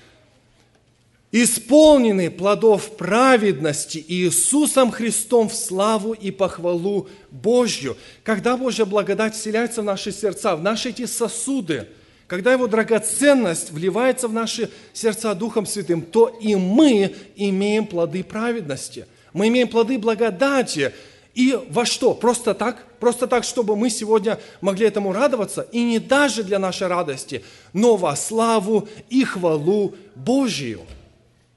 «Исполнены 1.30 2.30
плодов 2.30 2.96
праведности 2.96 4.02
Иисусом 4.08 4.90
Христом 4.90 5.50
в 5.50 5.54
славу 5.54 6.14
и 6.14 6.30
похвалу 6.30 7.08
Божью». 7.30 7.98
Когда 8.22 8.56
Божья 8.56 8.86
благодать 8.86 9.34
вселяется 9.34 9.82
в 9.82 9.84
наши 9.84 10.10
сердца, 10.10 10.56
в 10.56 10.62
наши 10.62 10.90
эти 10.90 11.04
сосуды– 11.04 11.88
когда 12.28 12.52
Его 12.52 12.66
драгоценность 12.66 13.72
вливается 13.72 14.28
в 14.28 14.34
наши 14.34 14.70
сердца 14.92 15.34
Духом 15.34 15.64
Святым, 15.64 16.02
то 16.02 16.28
и 16.28 16.54
мы 16.54 17.16
имеем 17.34 17.86
плоды 17.86 18.22
праведности. 18.22 19.06
Мы 19.32 19.48
имеем 19.48 19.66
плоды 19.66 19.98
благодати. 19.98 20.92
И 21.34 21.58
во 21.70 21.86
что? 21.86 22.12
Просто 22.12 22.52
так? 22.52 22.84
Просто 23.00 23.28
так, 23.28 23.44
чтобы 23.44 23.76
мы 23.76 23.88
сегодня 23.88 24.38
могли 24.60 24.86
этому 24.86 25.12
радоваться? 25.12 25.62
И 25.72 25.82
не 25.82 25.98
даже 25.98 26.42
для 26.42 26.58
нашей 26.58 26.88
радости, 26.88 27.42
но 27.72 27.96
во 27.96 28.14
славу 28.14 28.88
и 29.08 29.24
хвалу 29.24 29.94
Божию. 30.14 30.82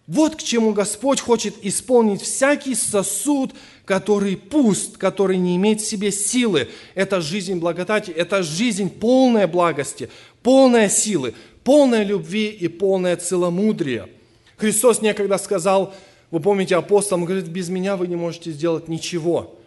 Вот 0.07 0.37
к 0.37 0.43
чему 0.43 0.71
Господь 0.71 1.19
хочет 1.19 1.55
исполнить 1.63 2.21
всякий 2.21 2.75
сосуд, 2.75 3.51
который 3.85 4.37
пуст, 4.37 4.97
который 4.97 5.37
не 5.37 5.55
имеет 5.55 5.81
в 5.81 5.85
себе 5.85 6.11
силы. 6.11 6.69
Это 6.95 7.21
жизнь 7.21 7.55
благодати, 7.55 8.11
это 8.11 8.43
жизнь 8.43 8.89
полная 8.89 9.47
благости, 9.47 10.09
полная 10.43 10.89
силы, 10.89 11.33
полная 11.63 12.03
любви 12.03 12.47
и 12.47 12.67
полное 12.67 13.15
целомудрие. 13.15 14.07
Христос 14.57 15.01
некогда 15.01 15.37
сказал, 15.37 15.93
вы 16.29 16.39
помните, 16.39 16.75
апостолам, 16.75 17.25
говорит, 17.25 17.47
без 17.47 17.69
меня 17.69 17.97
вы 17.97 18.07
не 18.07 18.15
можете 18.15 18.51
сделать 18.51 18.87
ничего. 18.87 19.57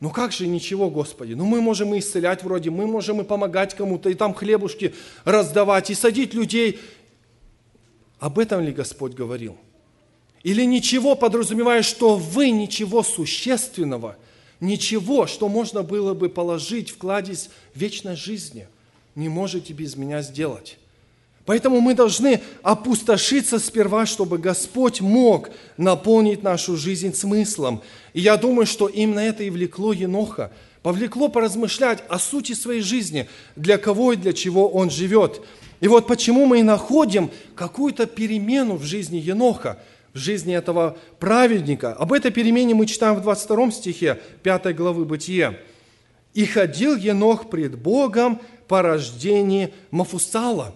Ну 0.00 0.10
как 0.10 0.32
же 0.32 0.46
ничего, 0.46 0.90
Господи? 0.90 1.34
Ну 1.34 1.44
мы 1.44 1.60
можем 1.60 1.94
и 1.94 1.98
исцелять 1.98 2.42
вроде, 2.42 2.70
мы 2.70 2.86
можем 2.86 3.20
и 3.20 3.24
помогать 3.24 3.74
кому-то, 3.74 4.08
и 4.08 4.14
там 4.14 4.32
хлебушки 4.32 4.94
раздавать, 5.24 5.90
и 5.90 5.94
садить 5.94 6.34
людей. 6.34 6.78
Об 8.20 8.38
этом 8.38 8.62
ли 8.62 8.72
Господь 8.72 9.14
говорил? 9.14 9.56
Или 10.42 10.64
ничего, 10.64 11.14
подразумевая, 11.14 11.82
что 11.82 12.16
вы 12.16 12.50
ничего 12.50 13.02
существенного, 13.02 14.16
ничего, 14.60 15.26
что 15.26 15.48
можно 15.48 15.82
было 15.82 16.14
бы 16.14 16.28
положить 16.28 16.90
в 16.90 16.98
кладезь 16.98 17.50
вечной 17.74 18.16
жизни– 18.16 18.66
не 19.18 19.28
можете 19.28 19.72
без 19.72 19.96
меня 19.96 20.22
сделать. 20.22 20.78
Поэтому 21.44 21.80
мы 21.80 21.94
должны 21.94 22.40
опустошиться 22.62 23.58
сперва, 23.58 24.06
чтобы 24.06 24.38
Господь 24.38 25.00
мог 25.00 25.50
наполнить 25.76 26.44
нашу 26.44 26.76
жизнь 26.76 27.12
смыслом. 27.14 27.82
И 28.12 28.20
я 28.20 28.36
думаю, 28.36 28.64
что 28.64 28.86
именно 28.86 29.18
это 29.18 29.42
и 29.42 29.50
влекло 29.50 29.92
Еноха. 29.92 30.52
Повлекло 30.82 31.28
поразмышлять 31.28 32.04
о 32.08 32.20
сути 32.20 32.52
своей 32.52 32.80
жизни, 32.80 33.28
для 33.56 33.76
кого 33.76 34.12
и 34.12 34.16
для 34.16 34.32
чего 34.32 34.68
он 34.68 34.88
живет. 34.88 35.42
И 35.80 35.88
вот 35.88 36.06
почему 36.06 36.46
мы 36.46 36.60
и 36.60 36.62
находим 36.62 37.30
какую-то 37.56 38.06
перемену 38.06 38.76
в 38.76 38.84
жизни 38.84 39.16
Еноха, 39.16 39.80
жизни 40.18 40.54
этого 40.54 40.98
праведника. 41.18 41.92
Об 41.92 42.12
этой 42.12 42.30
перемене 42.30 42.74
мы 42.74 42.86
читаем 42.86 43.16
в 43.16 43.22
22 43.22 43.70
стихе 43.70 44.20
5 44.42 44.76
главы 44.76 45.04
Бытия. 45.04 45.58
«И 46.34 46.44
ходил 46.44 46.94
Енох 46.94 47.48
пред 47.48 47.78
Богом 47.78 48.40
по 48.68 48.82
рождении 48.82 49.72
Мафусала. 49.90 50.74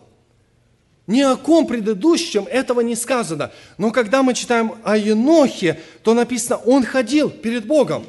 Ни 1.06 1.20
о 1.20 1.37
ком 1.37 1.66
предыдущем 1.66 2.46
этого 2.49 2.80
не 2.80 2.94
сказано. 2.94 3.52
Но 3.76 3.90
когда 3.90 4.22
мы 4.22 4.34
читаем 4.34 4.75
о 4.84 4.96
Енохе, 4.96 5.80
то 6.02 6.14
написано, 6.14 6.56
он 6.64 6.84
ходил 6.84 7.28
перед 7.28 7.66
Богом. 7.66 8.06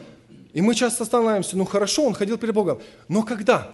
И 0.53 0.61
мы 0.61 0.75
часто 0.75 1.03
останавливаемся, 1.03 1.57
ну 1.57 1.65
хорошо, 1.65 2.05
он 2.05 2.13
ходил 2.13 2.37
перед 2.37 2.53
Богом. 2.53 2.79
Но 3.07 3.23
когда? 3.23 3.73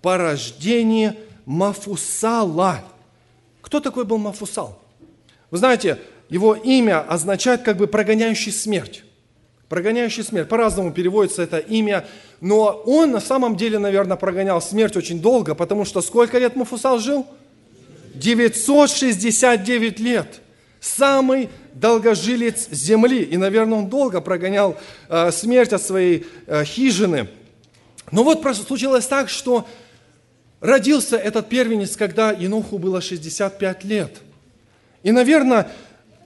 По 0.00 0.16
рождении 0.16 1.14
Мафусала. 1.44 2.82
Кто 3.60 3.80
такой 3.80 4.04
был 4.04 4.18
Мафусал? 4.18 4.82
Вы 5.50 5.58
знаете, 5.58 6.00
его 6.34 6.56
имя 6.56 7.00
означает 7.00 7.62
как 7.62 7.76
бы 7.76 7.86
прогоняющий 7.86 8.50
смерть. 8.50 9.04
Прогоняющий 9.68 10.24
смерть. 10.24 10.48
По-разному 10.48 10.92
переводится 10.92 11.44
это 11.44 11.58
имя. 11.58 12.04
Но 12.40 12.82
он 12.86 13.12
на 13.12 13.20
самом 13.20 13.56
деле, 13.56 13.78
наверное, 13.78 14.16
прогонял 14.16 14.60
смерть 14.60 14.96
очень 14.96 15.20
долго, 15.22 15.54
потому 15.54 15.84
что 15.84 16.02
сколько 16.02 16.36
лет 16.40 16.56
Муфусал 16.56 16.98
жил? 16.98 17.24
969 18.16 20.00
лет. 20.00 20.40
Самый 20.80 21.50
долгожилец 21.72 22.68
земли. 22.68 23.22
И, 23.22 23.36
наверное, 23.36 23.78
он 23.78 23.88
долго 23.88 24.20
прогонял 24.20 24.76
э, 25.08 25.30
смерть 25.30 25.72
от 25.72 25.82
своей 25.82 26.26
э, 26.48 26.64
хижины. 26.64 27.28
Но 28.10 28.24
вот 28.24 28.42
случилось 28.56 29.06
так, 29.06 29.28
что 29.28 29.68
родился 30.60 31.16
этот 31.16 31.48
первенец, 31.48 31.96
когда 31.96 32.32
Еноху 32.32 32.78
было 32.78 33.00
65 33.00 33.84
лет. 33.84 34.10
И, 35.04 35.12
наверное, 35.12 35.70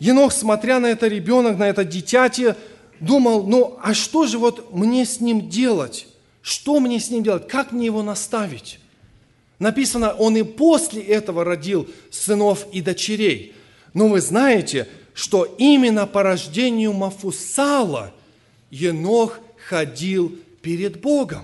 Енох, 0.00 0.32
смотря 0.32 0.78
на 0.78 0.86
это 0.86 1.08
ребенок, 1.08 1.58
на 1.58 1.68
это 1.68 1.84
дитяти, 1.84 2.54
думал, 3.00 3.44
ну 3.46 3.78
а 3.82 3.94
что 3.94 4.26
же 4.26 4.38
вот 4.38 4.72
мне 4.72 5.04
с 5.04 5.20
ним 5.20 5.48
делать? 5.48 6.06
Что 6.42 6.80
мне 6.80 7.00
с 7.00 7.10
ним 7.10 7.22
делать? 7.22 7.48
Как 7.48 7.72
мне 7.72 7.86
его 7.86 8.02
наставить? 8.02 8.78
Написано, 9.58 10.12
он 10.12 10.36
и 10.36 10.42
после 10.42 11.02
этого 11.02 11.44
родил 11.44 11.88
сынов 12.10 12.66
и 12.72 12.80
дочерей. 12.80 13.54
Но 13.92 14.08
вы 14.08 14.20
знаете, 14.20 14.88
что 15.14 15.44
именно 15.58 16.06
по 16.06 16.22
рождению 16.22 16.92
Мафусала 16.92 18.12
Енох 18.70 19.40
ходил 19.68 20.38
перед 20.62 21.00
Богом. 21.00 21.42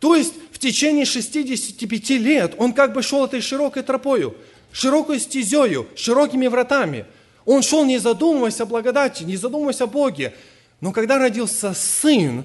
То 0.00 0.16
есть 0.16 0.34
в 0.50 0.58
течение 0.58 1.04
65 1.04 2.10
лет 2.10 2.54
он 2.58 2.72
как 2.72 2.92
бы 2.92 3.02
шел 3.02 3.24
этой 3.24 3.40
широкой 3.40 3.84
тропою, 3.84 4.34
широкой 4.72 5.20
стезею, 5.20 5.86
широкими 5.94 6.48
вратами. 6.48 7.06
Он 7.44 7.62
шел 7.62 7.84
не 7.84 7.98
задумываясь 7.98 8.60
о 8.60 8.66
благодати, 8.66 9.24
не 9.24 9.36
задумываясь 9.36 9.80
о 9.80 9.86
Боге. 9.86 10.34
Но 10.80 10.92
когда 10.92 11.18
родился 11.18 11.74
сын, 11.74 12.44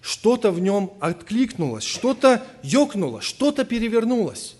что-то 0.00 0.50
в 0.50 0.60
нем 0.60 0.92
откликнулось, 1.00 1.84
что-то 1.84 2.42
ёкнуло, 2.62 3.20
что-то 3.20 3.64
перевернулось. 3.64 4.56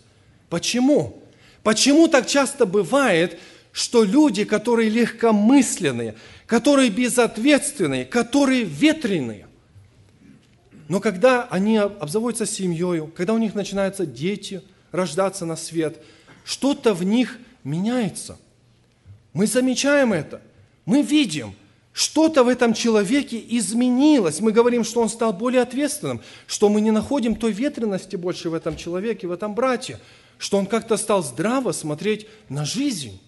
Почему? 0.51 1.23
Почему 1.63 2.09
так 2.09 2.27
часто 2.27 2.67
бывает, 2.67 3.39
что 3.73 4.03
люди, 4.03 4.45
которые 4.45 4.89
легкомысленные, 4.89 6.17
которые 6.47 6.91
безответственные, 6.91 8.05
которые 8.05 8.65
ветреные, 8.65 9.49
но 10.89 11.01
когда 11.01 11.45
они 11.45 11.77
обзаводятся 11.77 12.47
семьей, 12.47 13.07
когда 13.15 13.35
у 13.35 13.39
них 13.39 13.55
начинаются 13.55 14.07
дети 14.07 14.63
рождаться 14.91 15.45
на 15.45 15.55
свет, 15.55 16.03
что-то 16.45 16.95
в 16.95 17.05
них 17.05 17.39
меняется. 17.63 18.39
Мы 19.33 19.47
замечаем 19.47 20.13
это. 20.13 20.41
Мы 20.85 21.03
видим, 21.03 21.55
что-то 21.93 22.45
в 22.45 22.49
этом 22.49 22.75
человеке 22.75 23.43
изменилось. 23.49 24.41
Мы 24.41 24.53
говорим, 24.53 24.85
что 24.85 25.01
он 25.01 25.09
стал 25.09 25.33
более 25.33 25.63
ответственным, 25.63 26.21
что 26.47 26.69
мы 26.69 26.81
не 26.81 26.91
находим 26.91 27.35
той 27.35 27.53
ветренности 27.53 28.17
больше 28.17 28.51
в 28.51 28.55
этом 28.55 28.77
человеке, 28.77 29.27
в 29.27 29.33
этом 29.33 29.55
брате, 29.55 29.99
что 30.39 30.59
он 30.59 30.67
как-то 30.67 30.97
стал 30.97 31.23
здраво 31.23 31.73
смотреть 31.73 32.27
на 32.49 32.65
жизнь. 32.65 33.21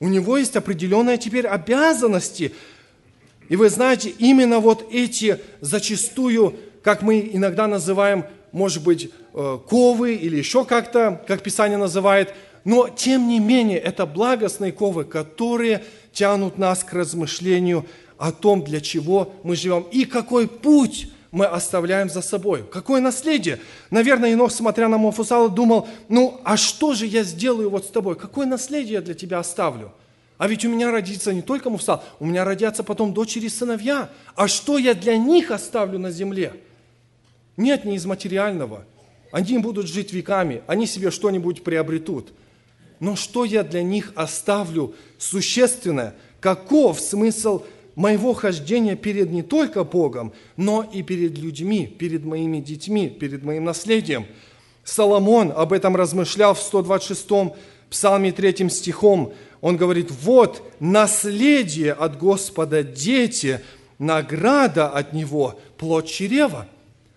У 0.00 0.08
него 0.08 0.36
есть 0.36 0.56
определенные 0.56 1.18
теперь 1.18 1.46
обязанности. 1.46 2.54
И 3.48 3.56
вы 3.56 3.68
знаете, 3.68 4.10
именно 4.18 4.58
вот 4.58 4.86
эти 4.90 5.40
зачастую 5.60 6.58
как 6.82 7.02
мы 7.02 7.30
иногда 7.32 7.66
называем, 7.66 8.24
может 8.50 8.82
быть, 8.82 9.10
э, 9.34 9.58
ковы 9.68 10.14
или 10.14 10.36
еще 10.36 10.64
как-то, 10.64 11.22
как 11.26 11.42
Писание 11.42 11.78
называет, 11.78 12.34
но 12.64 12.88
тем 12.88 13.28
не 13.28 13.40
менее 13.40 13.78
это 13.78 14.06
благостные 14.06 14.72
ковы, 14.72 15.04
которые 15.04 15.84
тянут 16.12 16.58
нас 16.58 16.84
к 16.84 16.92
размышлению 16.92 17.86
о 18.18 18.32
том, 18.32 18.62
для 18.62 18.80
чего 18.80 19.32
мы 19.42 19.56
живем 19.56 19.86
и 19.90 20.04
какой 20.04 20.46
путь 20.46 21.08
мы 21.32 21.46
оставляем 21.46 22.10
за 22.10 22.20
собой. 22.20 22.62
Какое 22.70 23.00
наследие? 23.00 23.58
Наверное, 23.90 24.32
Инох, 24.32 24.52
смотря 24.52 24.88
на 24.88 24.98
Мофусала, 24.98 25.48
думал, 25.48 25.88
ну, 26.08 26.40
а 26.44 26.56
что 26.56 26.92
же 26.94 27.06
я 27.06 27.24
сделаю 27.24 27.70
вот 27.70 27.86
с 27.86 27.88
тобой? 27.88 28.16
Какое 28.16 28.46
наследие 28.46 28.94
я 28.94 29.00
для 29.00 29.14
тебя 29.14 29.38
оставлю? 29.38 29.92
А 30.36 30.48
ведь 30.48 30.64
у 30.64 30.68
меня 30.68 30.90
родится 30.90 31.32
не 31.32 31.40
только 31.40 31.70
Муфсал, 31.70 32.02
у 32.18 32.26
меня 32.26 32.44
родятся 32.44 32.82
потом 32.82 33.14
дочери 33.14 33.46
и 33.46 33.48
сыновья. 33.48 34.10
А 34.34 34.48
что 34.48 34.76
я 34.76 34.92
для 34.92 35.16
них 35.16 35.50
оставлю 35.50 35.98
на 35.98 36.10
земле? 36.10 36.52
Нет, 37.56 37.84
не 37.84 37.96
из 37.96 38.06
материального. 38.06 38.84
Они 39.30 39.56
будут 39.58 39.86
жить 39.86 40.12
веками, 40.12 40.62
они 40.66 40.86
себе 40.86 41.10
что-нибудь 41.10 41.64
приобретут. 41.64 42.32
Но 43.02 43.16
что 43.16 43.44
я 43.44 43.64
для 43.64 43.82
них 43.82 44.12
оставлю 44.14 44.94
существенное? 45.18 46.14
Каков 46.38 47.00
смысл 47.00 47.64
моего 47.96 48.32
хождения 48.32 48.94
перед 48.94 49.32
не 49.32 49.42
только 49.42 49.82
Богом, 49.82 50.32
но 50.56 50.84
и 50.84 51.02
перед 51.02 51.36
людьми, 51.36 51.88
перед 51.88 52.24
моими 52.24 52.60
детьми, 52.60 53.08
перед 53.08 53.42
моим 53.42 53.64
наследием? 53.64 54.24
Соломон 54.84 55.52
об 55.54 55.72
этом 55.72 55.96
размышлял 55.96 56.54
в 56.54 56.60
126-м 56.60 57.54
псалме 57.90 58.30
3 58.30 58.68
стихом. 58.68 59.32
Он 59.60 59.76
говорит, 59.76 60.12
вот 60.22 60.62
наследие 60.78 61.94
от 61.94 62.16
Господа 62.16 62.84
дети, 62.84 63.62
награда 63.98 64.88
от 64.88 65.12
Него, 65.12 65.58
плод 65.76 66.06
чрева. 66.06 66.68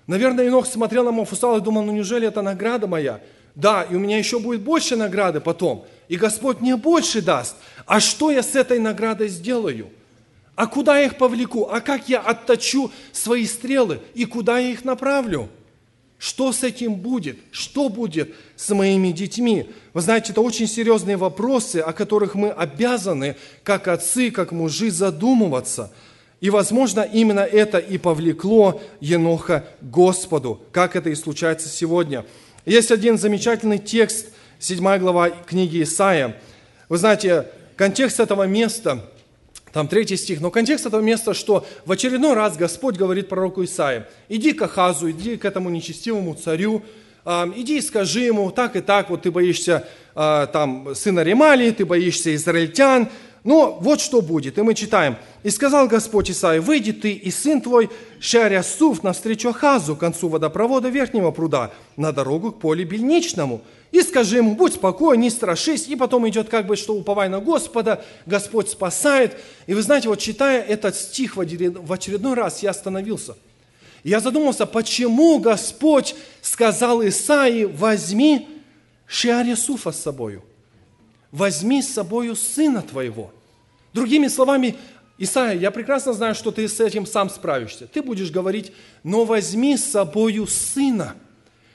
Наверное, 0.08 0.48
Инох 0.48 0.65
смотрел 0.65 1.04
на 1.04 1.12
Мафусала 1.12 1.60
и 1.60 1.62
думал, 1.62 1.84
ну 1.84 1.91
неужели 1.91 2.28
это 2.28 2.41
награда 2.41 2.88
моя? 2.88 3.21
Да, 3.56 3.84
и 3.84 3.96
у 3.96 4.00
меня 4.00 4.18
еще 4.18 4.39
будет 4.39 4.62
больше 4.62 4.96
награды 4.96 5.39
потом. 5.39 5.86
И 6.08 6.18
Господь 6.18 6.60
мне 6.60 6.76
больше 6.76 7.22
даст. 7.22 7.56
А 7.86 8.00
что 8.00 8.32
я 8.32 8.44
с 8.44 8.56
этой 8.56 8.80
наградой 8.80 9.30
сделаю? 9.30 9.89
А 10.56 10.68
куда 10.68 11.00
я 11.00 11.06
их 11.06 11.18
повлеку? 11.18 11.68
А 11.70 11.82
как 11.82 12.08
я 12.10 12.20
отточу 12.20 12.91
свои 13.12 13.46
стрелы? 13.46 14.00
И 14.13 14.26
куда 14.26 14.60
я 14.60 14.70
их 14.70 14.86
направлю? 14.86 15.50
Что 16.18 16.52
с 16.52 16.63
этим 16.63 16.96
будет? 16.96 17.38
Что 17.52 17.89
будет 17.89 18.34
с 18.56 18.74
моими 18.74 19.12
детьми? 19.12 19.70
Вы 19.94 20.02
знаете, 20.02 20.32
это 20.32 20.41
очень 20.41 20.68
серьезные 20.68 21.18
вопросы, 21.18 21.78
о 21.78 21.94
которых 21.94 22.36
мы 22.36 22.52
обязаны, 22.52 23.36
как 23.63 23.88
отцы, 23.88 24.32
как 24.32 24.52
мужи, 24.52 24.91
задумываться– 24.91 25.91
и, 26.41 26.50
возможно, 26.50 27.02
именно 27.02 27.39
это 27.39 27.78
и 27.78 27.98
повлекло 27.98 28.82
Еноха 29.00 29.65
Господу, 29.82 30.62
как 30.72 30.96
это 30.96 31.10
и 31.10 31.15
случается 31.15 31.70
сегодня. 31.70 32.26
Есть 32.65 32.89
один 32.89 33.19
замечательный 33.19 33.78
текст, 33.78 34.30
7 34.58 34.97
глава 34.97 35.30
книги 35.30 35.84
Исаия. 35.84 36.36
Вы 36.89 36.97
знаете, 36.97 37.45
контекст 37.75 38.19
этого 38.19 38.47
места, 38.47 39.06
там 39.71 39.88
третий 39.88 40.17
стих, 40.17 40.41
но 40.41 40.49
контекст 40.49 40.88
этого 40.88 41.01
места, 41.01 41.36
что 41.36 41.63
в 41.86 41.91
очередной 41.91 42.34
раз 42.34 42.58
Господь 42.58 42.95
говорит 42.95 43.30
пророку 43.30 43.63
Исаия, 43.63 44.10
иди 44.30 44.51
к 44.51 44.63
Ахазу, 44.63 45.12
иди 45.12 45.38
к 45.38 45.45
этому 45.45 45.69
нечестивому 45.69 46.34
царю, 46.34 46.82
иди 47.23 47.78
и 47.78 47.82
скажи 47.82 48.21
ему, 48.21 48.49
так 48.49 48.75
и 48.75 48.82
так, 48.82 49.12
вот 49.12 49.21
ты 49.21 49.32
боишься 49.32 49.88
а, 50.15 50.47
там 50.47 50.95
сына 50.95 51.21
Ремалии, 51.21 51.69
ты 51.69 51.86
боишься 51.86 52.34
израильтян, 52.34 53.10
но 53.46 53.78
вот 53.80 54.02
что 54.02 54.22
будет, 54.22 54.58
и 54.58 54.62
мы 54.64 54.74
читаем. 54.74 55.18
«И 55.44 55.52
сказал 55.52 55.88
Господь 55.88 56.32
Исаию, 56.32 56.64
выйди 56.64 56.92
ты 56.92 57.12
и 57.12 57.30
сын 57.30 57.62
твой, 57.62 57.92
шаря 58.20 58.64
суф 58.64 59.04
навстречу 59.04 59.50
Ахазу, 59.50 59.96
к 59.96 60.00
концу 60.00 60.30
водопровода 60.30 60.90
верхнего 60.90 61.30
пруда, 61.30 61.72
на 61.96 62.12
дорогу 62.12 62.52
к 62.52 62.60
полю 62.60 62.88
бельничному. 62.88 63.62
И 63.92 64.02
скажи 64.02 64.38
ему, 64.38 64.56
будь 64.56 64.74
спокоен, 64.74 65.22
не 65.22 65.30
страшись». 65.30 65.88
И 65.88 65.96
потом 65.96 66.28
идет 66.28 66.50
как 66.50 66.66
бы, 66.66 66.76
что 66.76 66.96
уповай 66.96 67.30
на 67.30 67.40
Господа, 67.40 68.04
Господь 68.26 68.68
спасает. 68.68 69.38
И 69.68 69.76
вы 69.76 69.84
знаете, 69.84 70.10
вот 70.10 70.18
читая 70.18 70.64
этот 70.64 70.96
стих 70.96 71.36
в 71.36 71.42
очередной 71.94 72.34
раз, 72.34 72.64
я 72.64 72.72
остановился. 72.72 73.38
Я 74.04 74.22
задумался, 74.22 74.66
почему 74.66 75.38
Господь 75.38 76.16
сказал 76.42 77.08
Исаии, 77.08 77.66
возьми 77.66 78.50
Шиаре 79.06 79.56
Суфа 79.56 79.92
с 79.92 80.02
собою– 80.02 80.44
возьми 81.32 81.82
с 81.82 81.94
собою 81.94 82.36
сына 82.36 82.82
твоего. 82.82 83.32
Другими 83.94 84.28
словами, 84.28 84.76
Исаия, 85.18 85.60
я 85.60 85.72
прекрасно 85.72 86.14
знаю, 86.14 86.36
что 86.36 86.52
ты 86.52 86.68
с 86.68 86.80
этим 86.80 87.06
сам 87.06 87.30
справишься. 87.30 87.88
Ты 87.88 88.02
будешь 88.02 88.32
говорить, 88.32 88.72
но 89.04 89.26
возьми 89.26 89.78
с 89.78 89.84
собою 89.86 90.48
сына, 90.48 91.16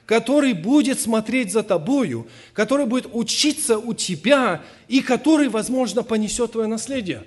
который 0.07 0.53
будет 0.53 1.01
смотреть 1.01 1.53
за 1.53 1.63
тобою, 1.63 2.27
который 2.53 2.87
будет 2.87 3.09
учиться 3.13 3.79
у 3.79 3.95
тебя 3.95 4.63
и 4.89 5.01
который, 5.01 5.49
возможно, 5.49 6.03
понесет 6.03 6.53
твое 6.53 6.67
наследие, 6.67 7.25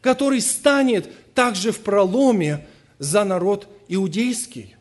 который 0.00 0.40
станет 0.40 1.08
также 1.34 1.72
в 1.72 1.80
проломе 1.80 2.66
за 2.98 3.24
народ 3.24 3.68
иудейский. 3.88 4.74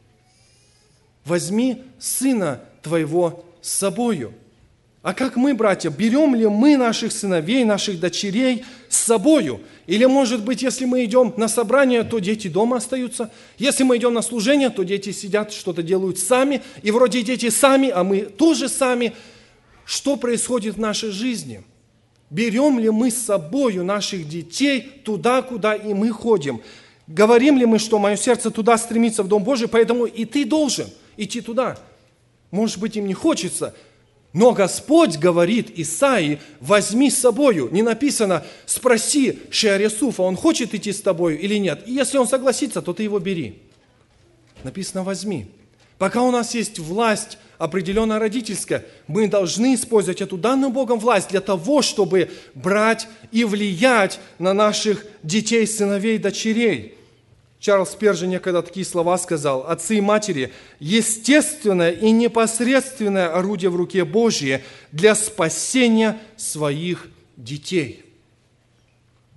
Возьми 1.25 1.83
сына 1.99 2.61
твоего 2.81 3.45
с 3.61 3.71
собою– 3.71 4.33
а 5.03 5.15
как 5.15 5.35
мы, 5.35 5.55
братья, 5.55 5.89
берем 5.89 6.35
ли 6.35 6.45
мы 6.45 6.77
наших 6.77 7.11
сыновей, 7.11 7.63
наших 7.63 7.99
дочерей 7.99 8.63
с 8.87 8.97
собою? 8.97 9.61
Или, 9.87 10.05
может 10.05 10.43
быть, 10.43 10.61
если 10.61 10.85
мы 10.85 11.03
идем 11.05 11.33
на 11.37 11.47
собрание, 11.47 12.03
то 12.03 12.19
дети 12.19 12.47
дома 12.47 12.77
остаются? 12.77 13.31
Если 13.57 13.83
мы 13.83 13.97
идем 13.97 14.13
на 14.13 14.21
служение, 14.21 14.69
то 14.69 14.83
дети 14.83 15.11
сидят, 15.11 15.53
что-то 15.53 15.81
делают 15.81 16.19
сами, 16.19 16.61
и 16.83 16.91
вроде 16.91 17.23
дети 17.23 17.49
сами, 17.49 17.89
а 17.89 18.03
мы 18.03 18.21
тоже 18.21 18.69
сами. 18.69 19.13
Что 19.85 20.17
происходит 20.17 20.75
в 20.75 20.79
нашей 20.79 21.09
жизни? 21.09 21.63
Берем 22.29 22.77
ли 22.77 22.91
мы 22.91 23.09
с 23.09 23.17
собою 23.17 23.83
наших 23.83 24.29
детей 24.29 24.81
туда, 25.03 25.41
куда 25.41 25.73
и 25.73 25.95
мы 25.95 26.11
ходим? 26.11 26.61
Говорим 27.07 27.57
ли 27.57 27.65
мы, 27.65 27.79
что 27.79 27.97
мое 27.97 28.15
сердце 28.17 28.51
туда 28.51 28.77
стремится, 28.77 29.23
в 29.23 29.27
Дом 29.27 29.43
Божий, 29.43 29.67
поэтому 29.67 30.05
и 30.05 30.25
ты 30.25 30.45
должен 30.45 30.87
идти 31.17 31.41
туда? 31.41 31.79
Может 32.51 32.77
быть, 32.77 32.95
им 32.97 33.07
не 33.07 33.15
хочется, 33.15 33.73
но 34.33 34.53
Господь 34.53 35.17
говорит 35.17 35.77
Исаии, 35.77 36.39
возьми 36.61 37.09
с 37.09 37.17
собою. 37.17 37.69
Не 37.71 37.81
написано, 37.81 38.45
спроси 38.65 39.39
Шиаресуфа, 39.49 40.21
он 40.21 40.37
хочет 40.37 40.73
идти 40.73 40.93
с 40.93 41.01
тобой 41.01 41.35
или 41.35 41.55
нет. 41.55 41.83
И 41.85 41.93
если 41.93 42.17
он 42.17 42.27
согласится, 42.27 42.81
то 42.81 42.93
ты 42.93 43.03
его 43.03 43.19
бери. 43.19 43.59
Написано, 44.63 45.03
возьми. 45.03 45.47
Пока 45.97 46.23
у 46.23 46.31
нас 46.31 46.55
есть 46.55 46.79
власть 46.79 47.37
определенная 47.57 48.19
родительская, 48.19 48.85
мы 49.05 49.27
должны 49.27 49.75
использовать 49.75 50.21
эту 50.21 50.37
данную 50.37 50.71
Богом 50.71 50.97
власть 50.97 51.29
для 51.29 51.41
того, 51.41 51.81
чтобы 51.81 52.31
брать 52.55 53.07
и 53.31 53.43
влиять 53.43 54.19
на 54.39 54.53
наших 54.53 55.05
детей, 55.23 55.67
сыновей, 55.67 56.17
дочерей. 56.17 56.97
Чарльз 57.61 57.89
Пержи 57.89 58.25
некогда 58.25 58.63
такие 58.63 58.83
слова 58.83 59.19
сказал. 59.19 59.67
Отцы 59.67 59.97
и 59.97 60.01
матери– 60.01 60.51
естественное 60.79 61.91
и 61.91 62.09
непосредственное 62.09 63.31
орудие 63.31 63.69
в 63.69 63.75
руке 63.75 64.03
Божьей 64.03 64.63
для 64.91 65.13
спасения 65.13 66.19
своих 66.37 67.07
детей. 67.37 68.03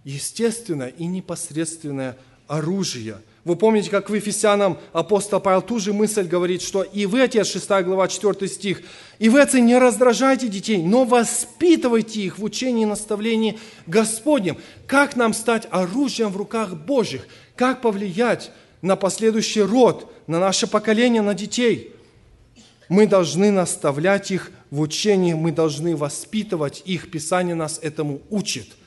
Естественное 0.05 0.89
и 0.89 1.05
непосредственное 1.05 2.17
оружие– 2.49 3.19
вы 3.45 3.57
помните, 3.57 3.91
как 3.91 4.09
в 4.09 4.15
Ефесянам 4.15 4.79
апостол 4.95 5.39
Павел 5.39 5.61
ту 5.61 5.79
же 5.79 5.93
мысль 5.93 6.27
говорит, 6.27 6.63
что 6.63 6.83
и 6.83 7.05
вы, 7.05 7.21
отец, 7.21 7.49
6 7.49 7.69
глава, 7.85 8.09
4 8.09 8.49
стих, 8.49 8.81
и 9.19 9.29
вы, 9.29 9.43
отцы, 9.43 9.61
не 9.61 9.77
раздражайте 9.77 10.49
детей, 10.49 10.83
но 10.83 11.05
воспитывайте 11.05 12.23
их 12.23 12.39
в 12.39 12.45
учении 12.45 12.85
и 12.85 12.87
наставлении 12.87 13.59
Господнем. 13.87 14.57
Как 14.87 15.15
нам 15.15 15.35
стать 15.35 15.69
оружием 15.71 16.31
в 16.31 16.39
руках 16.39 16.75
Божьих? 16.75 17.29
Как 17.57 17.81
повлиять 17.81 18.51
на 18.83 18.97
последующий 18.97 19.62
род, 19.62 20.12
на 20.27 20.40
наше 20.40 20.67
поколение, 20.67 21.23
на 21.23 21.35
детей? 21.35 21.93
Мы 22.88 23.07
должны 23.07 23.51
наставлять 23.51 24.31
их 24.31 24.51
в 24.71 24.81
учении, 24.81 25.35
мы 25.35 25.53
должны 25.53 25.97
воспитывать 25.97 26.83
их. 26.85 27.11
Писание 27.11 27.55
нас 27.55 27.79
этому 27.83 28.21
учит– 28.31 28.69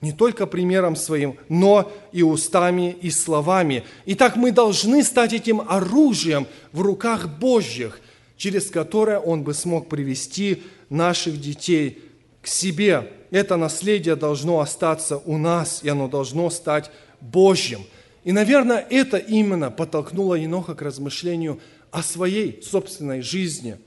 не 0.00 0.12
только 0.12 0.46
примером 0.46 0.96
своим, 0.96 1.36
но 1.48 1.90
и 2.12 2.22
устами, 2.22 2.96
и 3.02 3.10
словами. 3.10 3.84
Итак, 4.06 4.36
мы 4.36 4.50
должны 4.50 5.04
стать 5.04 5.32
этим 5.32 5.60
оружием 5.60 6.46
в 6.72 6.80
руках 6.80 7.28
Божьих, 7.28 8.00
через 8.36 8.70
которое 8.70 9.18
Он 9.18 9.42
бы 9.42 9.52
смог 9.52 9.88
привести 9.88 10.62
наших 10.88 11.38
детей 11.40 12.02
к 12.40 12.46
себе. 12.46 13.12
Это 13.30 13.56
наследие 13.56 14.16
должно 14.16 14.60
остаться 14.60 15.18
у 15.18 15.36
нас, 15.36 15.80
и 15.82 15.90
оно 15.90 16.08
должно 16.08 16.48
стать 16.48 16.90
Божьим. 17.20 17.84
И, 18.24 18.32
наверное, 18.32 18.86
это 18.90 19.16
именно 19.16 19.70
подтолкнуло 19.70 20.34
Еноха 20.34 20.74
к 20.74 20.82
размышлению 20.82 21.60
о 21.90 22.02
своей 22.02 22.62
собственной 22.62 23.22
жизни. 23.22 23.78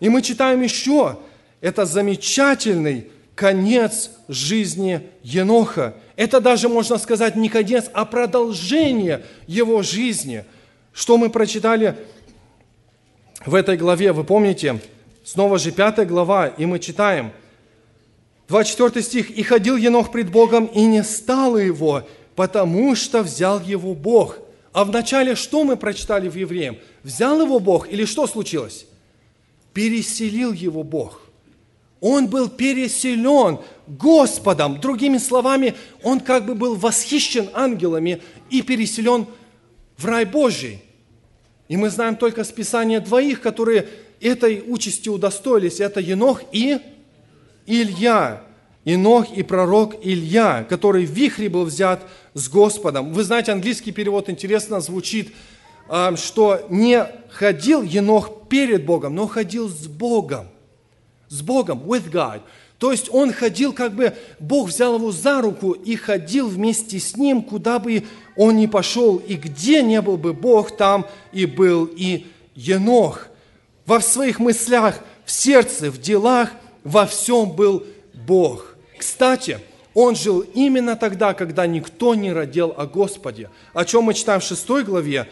И 0.00 0.08
мы 0.08 0.22
читаем 0.22 0.62
еще, 0.62 1.18
это 1.60 1.84
замечательный 1.84 3.10
конец 3.34 4.10
жизни 4.28 5.08
Еноха. 5.22 5.94
Это 6.16 6.40
даже, 6.40 6.68
можно 6.68 6.98
сказать, 6.98 7.36
не 7.36 7.48
конец, 7.48 7.86
а 7.92 8.04
продолжение 8.04 9.24
его 9.46 9.82
жизни. 9.82 10.44
Что 10.92 11.16
мы 11.16 11.30
прочитали 11.30 11.96
в 13.46 13.54
этой 13.54 13.76
главе, 13.76 14.12
вы 14.12 14.24
помните? 14.24 14.80
Снова 15.24 15.58
же 15.58 15.70
пятая 15.70 16.06
глава, 16.06 16.48
и 16.48 16.66
мы 16.66 16.78
читаем, 16.78 17.32
24 18.48 19.02
стих, 19.02 19.30
«И 19.30 19.44
ходил 19.44 19.76
Енох 19.76 20.10
пред 20.10 20.30
Богом, 20.30 20.66
и 20.66 20.84
не 20.84 21.04
стало 21.04 21.58
его, 21.58 22.02
потому 22.36 22.94
что 22.94 23.22
взял 23.22 23.60
его 23.60 23.94
Бог». 23.94 24.38
А 24.72 24.84
вначале 24.84 25.34
что 25.34 25.64
мы 25.64 25.76
прочитали 25.76 26.28
в 26.28 26.36
Евреям? 26.36 26.78
Взял 27.02 27.40
его 27.40 27.58
Бог 27.58 27.88
или 27.88 28.04
что 28.04 28.28
случилось? 28.28 28.86
Переселил 29.72 30.52
его 30.52 30.84
Бог– 30.84 31.22
он 32.00 32.28
был 32.28 32.48
переселен 32.48 33.58
Господом. 33.86 34.80
Другими 34.80 35.18
словами, 35.18 35.74
он 36.02 36.20
как 36.20 36.46
бы 36.46 36.54
был 36.54 36.74
восхищен 36.74 37.50
ангелами 37.52 38.22
и 38.48 38.62
переселен 38.62 39.26
в 39.96 40.06
рай 40.06 40.24
Божий. 40.24 40.82
И 41.68 41.76
мы 41.76 41.90
знаем 41.90 42.16
только 42.16 42.42
с 42.42 42.50
Писания 42.50 43.00
двоих, 43.00 43.40
которые 43.40 43.86
этой 44.20 44.64
участи 44.66 45.08
удостоились. 45.08 45.78
Это 45.80 46.00
Енох 46.00 46.42
и 46.52 46.78
Илья. 47.66 48.42
Енох 48.84 49.32
и 49.32 49.42
пророк 49.42 49.94
Илья, 50.02 50.64
который 50.68 51.04
в 51.04 51.10
вихре 51.10 51.48
был 51.48 51.64
взят 51.64 52.02
с 52.34 52.48
Господом. 52.48 53.12
Вы 53.12 53.24
знаете, 53.24 53.52
английский 53.52 53.92
перевод 53.92 54.30
интересно 54.30 54.80
звучит, 54.80 55.32
а, 55.88 56.16
что 56.16 56.66
не 56.70 57.06
ходил 57.30 57.82
Енох 57.82 58.48
перед 58.48 58.84
Богом, 58.86 59.14
но 59.14 59.26
ходил 59.26 59.68
с 59.68 59.86
Богом 59.86 60.48
с 61.30 61.42
Богом, 61.42 61.82
with 61.86 62.10
God. 62.10 62.42
То 62.78 62.90
есть 62.90 63.08
он 63.10 63.32
ходил, 63.32 63.72
как 63.72 63.94
бы 63.94 64.14
Бог 64.38 64.68
взял 64.68 64.96
его 64.96 65.12
за 65.12 65.40
руку 65.40 65.72
и 65.72 65.96
ходил 65.96 66.48
вместе 66.48 66.98
с 66.98 67.16
ним, 67.16 67.42
куда 67.42 67.78
бы 67.78 68.04
он 68.36 68.56
ни 68.56 68.66
пошел, 68.66 69.16
и 69.16 69.36
где 69.36 69.82
не 69.82 70.02
был 70.02 70.16
бы 70.16 70.32
Бог, 70.32 70.76
там 70.76 71.06
и 71.32 71.46
был 71.46 71.88
и 71.96 72.26
Енох. 72.54 73.28
Во 73.86 74.00
своих 74.00 74.38
мыслях, 74.38 75.00
в 75.24 75.30
сердце, 75.30 75.90
в 75.90 76.00
делах, 76.00 76.50
во 76.82 77.06
всем 77.06 77.52
был 77.52 77.84
Бог. 78.26 78.76
Кстати, 78.98 79.58
он 79.94 80.14
жил 80.14 80.40
именно 80.40 80.96
тогда, 80.96 81.34
когда 81.34 81.66
никто 81.66 82.14
не 82.14 82.32
родил 82.32 82.72
о 82.76 82.86
Господе. 82.86 83.50
О 83.72 83.84
чем 83.84 84.04
мы 84.04 84.14
читаем 84.14 84.40
в 84.40 84.44
6 84.44 84.68
главе? 84.84 85.28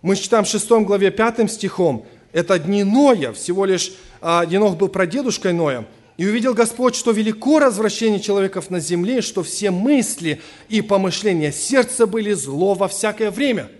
Мы 0.00 0.16
читаем 0.16 0.44
в 0.44 0.48
6 0.48 0.70
главе 0.84 1.10
5 1.10 1.50
стихом. 1.50 2.06
Это 2.32 2.58
дни 2.58 2.82
Ноя, 2.82 3.32
всего 3.32 3.64
лишь 3.64 3.92
а, 4.20 4.44
Енох 4.48 4.76
был 4.76 4.88
прадедушкой 4.88 5.52
Ноя, 5.52 5.86
и 6.16 6.26
увидел 6.26 6.54
Господь, 6.54 6.94
что 6.94 7.10
велико 7.10 7.58
развращение 7.58 8.20
человеков 8.20 8.70
на 8.70 8.80
земле, 8.80 9.20
что 9.20 9.42
все 9.42 9.70
мысли 9.70 10.40
и 10.68 10.82
помышления 10.82 11.52
сердца 11.52 12.06
были 12.06 12.32
зло 12.32 12.74
во 12.74 12.88
всякое 12.88 13.30
время. 13.30 13.70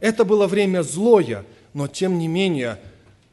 Это 0.00 0.24
было 0.24 0.46
время 0.46 0.82
злое, 0.82 1.44
но 1.74 1.86
тем 1.86 2.18
не 2.18 2.28
менее 2.28 2.78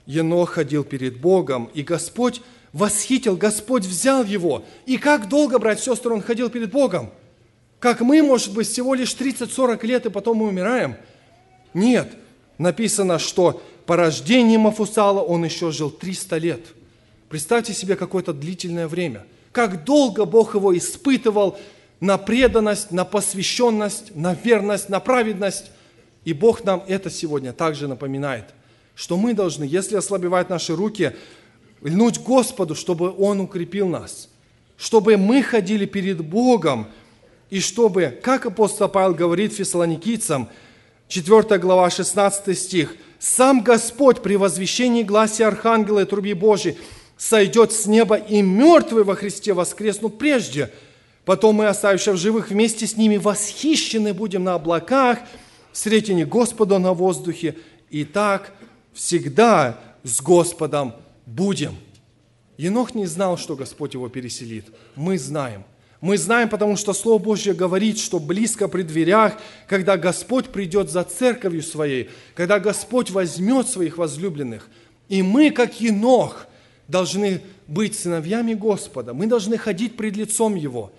Енох 0.06 0.52
ходил 0.52 0.84
перед 0.84 1.20
Богом, 1.20 1.70
и 1.74 1.82
Господь 1.82 2.42
восхитил, 2.74 3.38
Господь 3.38 3.86
взял 3.86 4.24
его. 4.24 4.66
И 4.86 4.98
как 4.98 5.30
долго, 5.30 5.60
братья 5.60 5.84
и 5.84 5.96
сестры, 5.96 6.14
он 6.14 6.22
ходил 6.22 6.50
перед 6.50 6.72
Богом? 6.72 7.12
Как 7.80 8.02
мы, 8.02 8.22
может 8.22 8.54
быть, 8.54 8.68
всего 8.68 8.94
лишь 8.96 9.16
30-40 9.16 9.86
лет, 9.86 10.06
и 10.06 10.10
потом 10.10 10.38
мы 10.38 10.48
умираем? 10.48 10.96
Нет. 11.74 12.14
Написано, 12.58 13.20
что 13.20 13.62
по 13.86 13.96
рождению 13.96 14.60
Мафусала 14.60 15.22
он 15.22 15.46
еще 15.46 15.72
жил 15.72 15.90
300 15.90 16.38
лет. 16.38 16.62
Представьте 17.30 17.74
себе 17.74 17.96
какое-то 17.96 18.34
длительное 18.34 18.88
время. 18.88 19.26
Как 19.52 19.84
долго 19.84 20.26
Бог 20.26 20.56
его 20.56 20.76
испытывал 20.78 21.58
на 22.00 22.18
преданность, 22.18 22.92
на 22.92 23.06
посвященность, 23.06 24.16
на 24.16 24.34
верность, 24.34 24.90
на 24.90 25.00
праведность. 25.00 25.72
И 26.26 26.34
Бог 26.34 26.64
нам 26.64 26.84
это 26.88 27.10
сегодня 27.10 27.54
также 27.54 27.88
напоминает, 27.88 28.46
что 28.96 29.18
мы 29.18 29.34
должны, 29.34 29.64
если 29.64 29.96
ослабевают 29.96 30.50
наши 30.50 30.76
руки, 30.76 31.16
льнуть 31.84 32.20
Господу, 32.20 32.76
чтобы 32.76 33.14
Он 33.18 33.42
укрепил 33.42 33.88
нас, 33.88 34.30
чтобы 34.78 35.18
мы 35.18 35.44
ходили 35.44 35.86
перед 35.86 36.22
Богом, 36.22 36.88
и 37.50 37.60
чтобы, 37.60 38.20
как 38.24 38.46
апостол 38.46 38.90
Павел 38.90 39.14
говорит 39.14 39.54
фессалоникийцам, 39.54 40.50
4 41.08 41.60
глава, 41.60 41.90
16 41.90 42.58
стих, 42.58 42.96
сам 43.20 43.62
Господь 43.62 44.22
при 44.22 44.36
возвещении 44.36 45.04
гласе 45.04 45.46
архангела 45.46 46.00
и 46.00 46.06
труби 46.06 46.34
Божьей 46.34 46.78
сойдет 47.18 47.72
с 47.72 47.86
неба, 47.86 48.16
и 48.16 48.42
мертвые 48.42 49.04
во 49.04 49.16
Христе 49.16 49.54
воскреснут 49.54 50.18
прежде. 50.18 50.72
Потом 51.24 51.58
мы, 51.58 51.68
оставившись 51.68 52.16
в 52.16 52.18
живых, 52.18 52.50
вместе 52.50 52.88
с 52.88 52.98
ними 52.98 53.18
восхищены 53.18 54.14
будем 54.14 54.44
на 54.44 54.56
облаках, 54.56 55.20
встретени 55.72 56.24
Господа 56.24 56.80
на 56.80 56.94
воздухе, 56.94 57.56
и 57.90 58.04
так 58.04 58.52
всегда 58.94 59.80
с 60.04 60.22
Господом 60.22 60.96
будем. 61.26 61.76
Енох 62.58 62.96
не 62.96 63.06
знал, 63.06 63.38
что 63.38 63.56
Господь 63.56 63.94
его 63.94 64.10
переселит. 64.10 64.66
Мы 64.96 65.18
знаем. 65.18 65.64
Мы 66.02 66.18
знаем, 66.18 66.50
потому 66.50 66.76
что 66.76 66.92
Слово 66.92 67.18
Божье 67.18 67.54
говорит, 67.54 67.98
что 67.98 68.20
близко 68.20 68.68
при 68.68 68.82
дверях, 68.82 69.38
когда 69.68 69.96
Господь 69.96 70.50
придет 70.50 70.90
за 70.90 71.04
церковью 71.06 71.64
своей, 71.64 72.10
когда 72.36 72.60
Господь 72.60 73.10
возьмет 73.10 73.70
своих 73.70 73.98
возлюбленных. 73.98 74.70
И 75.08 75.24
мы, 75.24 75.50
как 75.52 75.80
Енох, 75.80 76.48
должны 76.90 77.42
быть 77.68 77.98
сыновьями 77.98 78.54
Господа. 78.54 79.14
Мы 79.14 79.28
должны 79.28 79.58
ходить 79.58 79.96
пред 79.96 80.18
лицом 80.18 80.56
Его, 80.56 80.92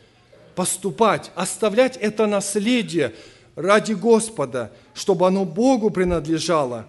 поступать, 0.54 1.30
оставлять 1.34 1.98
это 1.98 2.26
наследие 2.26 3.12
ради 3.56 3.92
Господа, 3.92 4.72
чтобы 4.94 5.26
оно 5.26 5.44
Богу 5.44 5.90
принадлежало, 5.90 6.86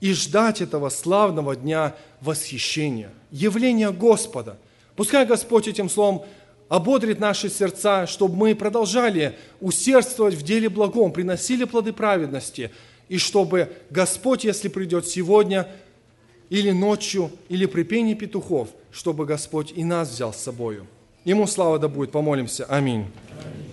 и 0.00 0.12
ждать 0.12 0.60
этого 0.60 0.88
славного 0.88 1.56
дня 1.56 1.94
восхищения, 2.20 3.10
явления 3.30 3.90
Господа. 3.90 4.58
Пускай 4.96 5.26
Господь 5.26 5.68
этим 5.68 5.88
словом 5.88 6.22
ободрит 6.68 7.18
наши 7.18 7.48
сердца, 7.48 8.06
чтобы 8.06 8.36
мы 8.36 8.54
продолжали 8.54 9.36
усердствовать 9.60 10.34
в 10.34 10.42
деле 10.42 10.68
благом, 10.68 11.12
приносили 11.12 11.64
плоды 11.64 11.92
праведности, 11.92 12.70
и 13.08 13.18
чтобы 13.18 13.72
Господь, 13.90 14.44
если 14.44 14.68
придет 14.68 15.06
сегодня, 15.06 15.68
или 16.50 16.70
ночью, 16.70 17.30
или 17.48 17.66
при 17.66 17.82
пении 17.82 18.14
петухов, 18.14 18.68
чтобы 18.90 19.26
Господь 19.26 19.72
и 19.74 19.84
нас 19.84 20.10
взял 20.10 20.32
с 20.32 20.38
собою. 20.38 20.86
Ему 21.24 21.46
слава 21.46 21.78
да 21.78 21.88
будет, 21.88 22.10
помолимся. 22.10 22.64
Аминь. 22.64 23.06
Аминь. 23.44 23.67